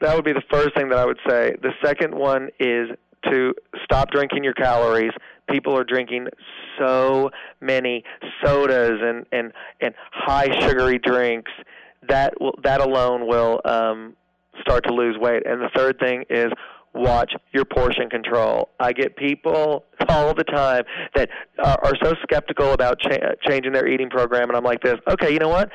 That 0.00 0.14
would 0.14 0.24
be 0.24 0.34
the 0.34 0.44
first 0.50 0.74
thing 0.74 0.90
that 0.90 0.98
I 0.98 1.06
would 1.06 1.18
say. 1.26 1.54
The 1.62 1.72
second 1.82 2.14
one 2.14 2.50
is 2.60 2.90
to 3.30 3.54
stop 3.84 4.10
drinking 4.10 4.44
your 4.44 4.52
calories 4.52 5.12
people 5.48 5.76
are 5.76 5.84
drinking 5.84 6.28
so 6.78 7.30
many 7.60 8.04
sodas 8.44 9.00
and 9.02 9.26
and 9.32 9.52
and 9.80 9.94
high 10.12 10.48
sugary 10.60 10.98
drinks 10.98 11.52
that 12.08 12.40
will 12.40 12.54
that 12.62 12.80
alone 12.80 13.26
will 13.26 13.60
um 13.64 14.14
start 14.60 14.84
to 14.84 14.92
lose 14.92 15.16
weight 15.18 15.44
and 15.46 15.60
the 15.60 15.70
third 15.74 15.98
thing 15.98 16.24
is 16.30 16.50
watch 16.96 17.32
your 17.52 17.64
portion 17.64 18.08
control. 18.10 18.68
I 18.80 18.92
get 18.92 19.16
people 19.16 19.84
all 20.08 20.34
the 20.34 20.44
time 20.44 20.84
that 21.14 21.28
are, 21.62 21.78
are 21.84 21.92
so 22.02 22.14
skeptical 22.22 22.72
about 22.72 22.98
cha- 23.00 23.34
changing 23.48 23.72
their 23.72 23.86
eating 23.86 24.10
program, 24.10 24.48
and 24.48 24.56
I'm 24.56 24.64
like 24.64 24.82
this. 24.82 24.96
Okay, 25.08 25.32
you 25.32 25.38
know 25.38 25.48
what? 25.48 25.70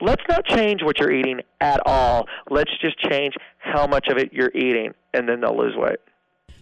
Let's 0.00 0.22
not 0.28 0.46
change 0.46 0.82
what 0.82 0.98
you're 0.98 1.12
eating 1.12 1.40
at 1.60 1.80
all. 1.84 2.26
Let's 2.50 2.70
just 2.80 2.98
change 2.98 3.34
how 3.58 3.86
much 3.86 4.08
of 4.08 4.16
it 4.16 4.32
you're 4.32 4.52
eating, 4.54 4.92
and 5.12 5.28
then 5.28 5.40
they'll 5.42 5.56
lose 5.58 5.74
weight. 5.76 5.98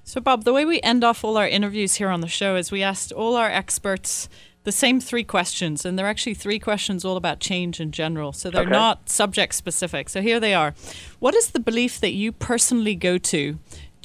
So, 0.03 0.21
Bob, 0.21 0.45
the 0.45 0.53
way 0.53 0.65
we 0.65 0.81
end 0.81 1.05
off 1.05 1.23
all 1.23 1.37
our 1.37 1.47
interviews 1.47 1.97
here 1.97 2.09
on 2.09 2.21
the 2.21 2.29
show 2.29 2.57
is 2.57 2.73
we 2.73 2.83
asked 2.83 3.13
all 3.13 3.37
our 3.37 3.49
experts 3.51 4.29
the 4.65 4.73
same 4.73 5.01
three 5.01 5.23
questions, 5.23 5.85
and 5.85 5.99
they're 5.99 6.07
actually 6.09 6.35
three 6.35 6.59
questions 6.59 7.05
all 7.05 7.17
about 7.17 7.41
change 7.41 7.79
in 7.79 7.93
general. 7.93 8.33
So 8.33 8.51
they're 8.51 8.63
Okay. 8.63 8.71
not 8.71 9.09
subject 9.09 9.55
specific. 9.55 10.09
So 10.09 10.21
here 10.21 10.41
they 10.41 10.53
are. 10.53 10.75
What 11.21 11.35
is 11.35 11.51
the 11.51 11.61
belief 11.61 12.01
that 12.01 12.13
you 12.13 12.33
personally 12.33 12.95
go 12.95 13.19
to 13.19 13.59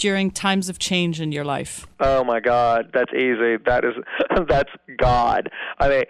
during 0.04 0.30
times 0.30 0.68
of 0.68 0.78
change 0.80 1.22
in 1.22 1.32
your 1.32 1.46
life? 1.46 1.88
Oh 2.02 2.26
my 2.26 2.42
God, 2.42 2.92
that's 2.94 3.14
easy. 3.14 3.56
That 3.66 3.86
is 3.86 3.94
that's 4.50 4.70
God. 4.98 5.50
I 5.80 5.88
mean, 5.88 6.04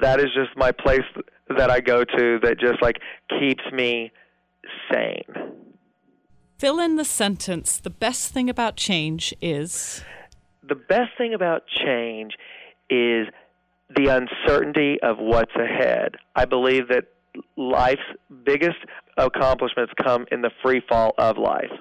that 0.00 0.20
is 0.20 0.26
just 0.32 0.56
my 0.56 0.70
place 0.70 1.02
that 1.58 1.68
I 1.68 1.80
go 1.80 2.04
to 2.04 2.38
that 2.44 2.56
just 2.60 2.80
like 2.80 2.98
keeps 3.40 3.64
me 3.72 4.12
sane. 4.92 5.24
Fill 6.56 6.78
in 6.78 6.94
the 6.94 7.04
sentence. 7.04 7.78
The 7.78 7.90
best 7.90 8.32
thing 8.32 8.48
about 8.48 8.76
change 8.76 9.34
is. 9.42 10.04
the 10.62 10.76
best 10.76 11.10
thing 11.18 11.34
about 11.34 11.66
change 11.66 12.34
is 12.88 13.26
the 13.96 14.06
uncertainty 14.06 14.98
of 15.02 15.16
what's 15.18 15.54
ahead. 15.56 16.14
I 16.36 16.44
believe 16.44 16.86
that 16.90 17.06
life's 17.56 18.08
biggest 18.44 18.78
accomplishments 19.16 19.92
come 20.00 20.26
in 20.30 20.42
the 20.42 20.50
free 20.62 20.80
fall 20.88 21.12
of 21.18 21.38
life. 21.38 21.72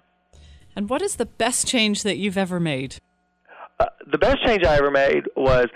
And 0.76 0.90
what 0.90 1.02
is 1.02 1.16
the 1.16 1.26
best 1.26 1.68
change 1.68 2.04
that 2.04 2.18
you've 2.18 2.38
ever 2.38 2.60
made? 2.60 2.98
Uh, 3.80 3.86
the 4.12 4.18
best 4.18 4.38
change 4.46 4.64
I 4.64 4.76
ever 4.76 4.92
made 4.92 5.24
was 5.36 5.68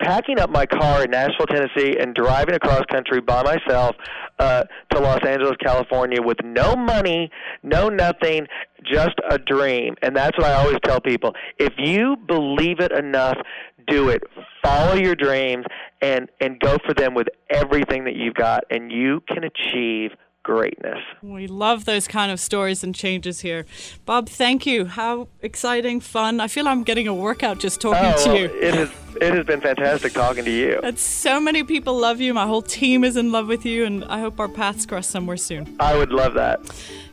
packing 0.00 0.38
up 0.38 0.50
my 0.50 0.66
car 0.66 1.04
in 1.04 1.10
Nashville, 1.10 1.46
Tennessee, 1.46 1.96
and 1.98 2.14
driving 2.14 2.54
across 2.54 2.82
country 2.90 3.20
by 3.20 3.42
myself 3.42 3.96
uh, 4.38 4.64
to 4.90 4.98
Los 4.98 5.24
Angeles, 5.24 5.56
California, 5.62 6.20
with 6.20 6.38
no 6.44 6.74
money, 6.74 7.30
no 7.62 7.88
nothing, 7.88 8.46
just 8.84 9.14
a 9.30 9.38
dream. 9.38 9.94
And 10.02 10.16
that's 10.16 10.36
what 10.36 10.46
I 10.46 10.54
always 10.54 10.78
tell 10.84 11.00
people: 11.00 11.34
if 11.58 11.72
you 11.78 12.16
believe 12.26 12.80
it 12.80 12.92
enough, 12.92 13.38
do 13.86 14.08
it. 14.08 14.22
Follow 14.62 14.94
your 14.94 15.14
dreams 15.14 15.64
and 16.00 16.28
and 16.40 16.58
go 16.60 16.76
for 16.84 16.94
them 16.94 17.14
with 17.14 17.28
everything 17.50 18.04
that 18.04 18.16
you've 18.16 18.34
got, 18.34 18.64
and 18.70 18.90
you 18.90 19.22
can 19.28 19.44
achieve 19.44 20.10
greatness. 20.44 21.00
We 21.22 21.48
love 21.48 21.86
those 21.86 22.06
kind 22.06 22.30
of 22.30 22.38
stories 22.38 22.84
and 22.84 22.94
changes 22.94 23.40
here. 23.40 23.66
Bob, 24.06 24.28
thank 24.28 24.64
you. 24.66 24.84
How 24.84 25.26
exciting, 25.42 25.98
fun. 26.00 26.38
I 26.38 26.46
feel 26.46 26.68
I'm 26.68 26.84
getting 26.84 27.08
a 27.08 27.14
workout 27.14 27.58
just 27.58 27.80
talking 27.80 28.12
Oh, 28.14 28.24
to 28.24 28.28
well, 28.30 28.38
you. 28.38 28.44
it 28.60 28.74
has 28.74 28.90
it 29.20 29.32
has 29.32 29.46
been 29.46 29.60
fantastic 29.60 30.12
talking 30.12 30.44
to 30.44 30.50
you. 30.50 30.80
And 30.82 30.98
so 30.98 31.38
many 31.40 31.62
people 31.64 31.96
love 31.96 32.20
you. 32.20 32.34
My 32.34 32.46
whole 32.46 32.62
team 32.62 33.02
is 33.04 33.16
in 33.16 33.30
love 33.32 33.46
with 33.48 33.64
you, 33.64 33.84
and 33.84 34.04
I 34.04 34.18
hope 34.20 34.38
our 34.40 34.48
paths 34.48 34.84
cross 34.86 35.06
somewhere 35.06 35.36
soon. 35.36 35.76
I 35.80 35.96
would 35.96 36.12
love 36.12 36.34
that. 36.34 36.60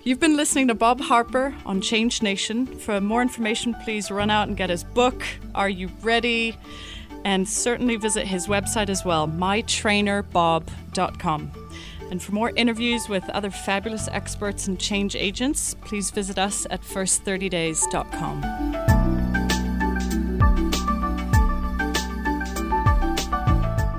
You've 0.03 0.19
been 0.19 0.35
listening 0.35 0.67
to 0.69 0.73
Bob 0.75 0.99
Harper 0.99 1.53
on 1.63 1.79
Change 1.79 2.23
Nation. 2.23 2.65
For 2.65 2.99
more 2.99 3.21
information, 3.21 3.75
please 3.83 4.09
run 4.09 4.31
out 4.31 4.47
and 4.47 4.57
get 4.57 4.71
his 4.71 4.83
book, 4.83 5.23
Are 5.53 5.69
You 5.69 5.89
Ready? 6.01 6.57
And 7.23 7.47
certainly 7.47 7.97
visit 7.97 8.25
his 8.25 8.47
website 8.47 8.89
as 8.89 9.05
well, 9.05 9.27
mytrainerbob.com. 9.27 11.51
And 12.11 12.21
for 12.21 12.33
more 12.33 12.51
interviews 12.57 13.07
with 13.07 13.27
other 13.29 13.49
fabulous 13.49 14.09
experts 14.09 14.67
and 14.67 14.77
change 14.77 15.15
agents, 15.15 15.75
please 15.85 16.11
visit 16.11 16.37
us 16.37 16.67
at 16.69 16.81
first30days.com. 16.81 18.41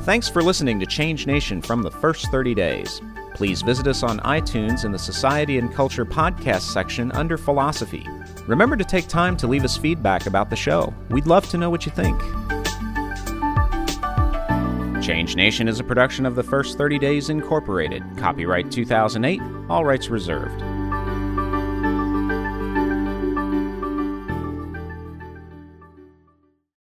Thanks 0.02 0.28
for 0.28 0.42
listening 0.42 0.78
to 0.80 0.86
Change 0.86 1.26
Nation 1.26 1.62
from 1.62 1.82
the 1.82 1.90
first 1.90 2.30
30 2.30 2.54
days. 2.54 3.00
Please 3.34 3.62
visit 3.62 3.86
us 3.86 4.02
on 4.02 4.18
iTunes 4.20 4.84
in 4.84 4.92
the 4.92 4.98
Society 4.98 5.58
and 5.58 5.72
Culture 5.72 6.04
podcast 6.04 6.62
section 6.62 7.10
under 7.12 7.38
Philosophy. 7.38 8.06
Remember 8.46 8.76
to 8.76 8.84
take 8.84 9.08
time 9.08 9.38
to 9.38 9.46
leave 9.46 9.64
us 9.64 9.76
feedback 9.76 10.26
about 10.26 10.50
the 10.50 10.56
show. 10.56 10.92
We'd 11.08 11.26
love 11.26 11.48
to 11.48 11.56
know 11.56 11.70
what 11.70 11.86
you 11.86 11.92
think. 11.92 12.20
Change 15.02 15.34
Nation 15.34 15.66
is 15.66 15.80
a 15.80 15.84
production 15.84 16.24
of 16.24 16.36
the 16.36 16.44
First 16.44 16.78
30 16.78 17.00
Days 17.00 17.28
Incorporated. 17.28 18.04
Copyright 18.16 18.70
2008, 18.70 19.42
all 19.68 19.84
rights 19.84 20.08
reserved. 20.08 20.62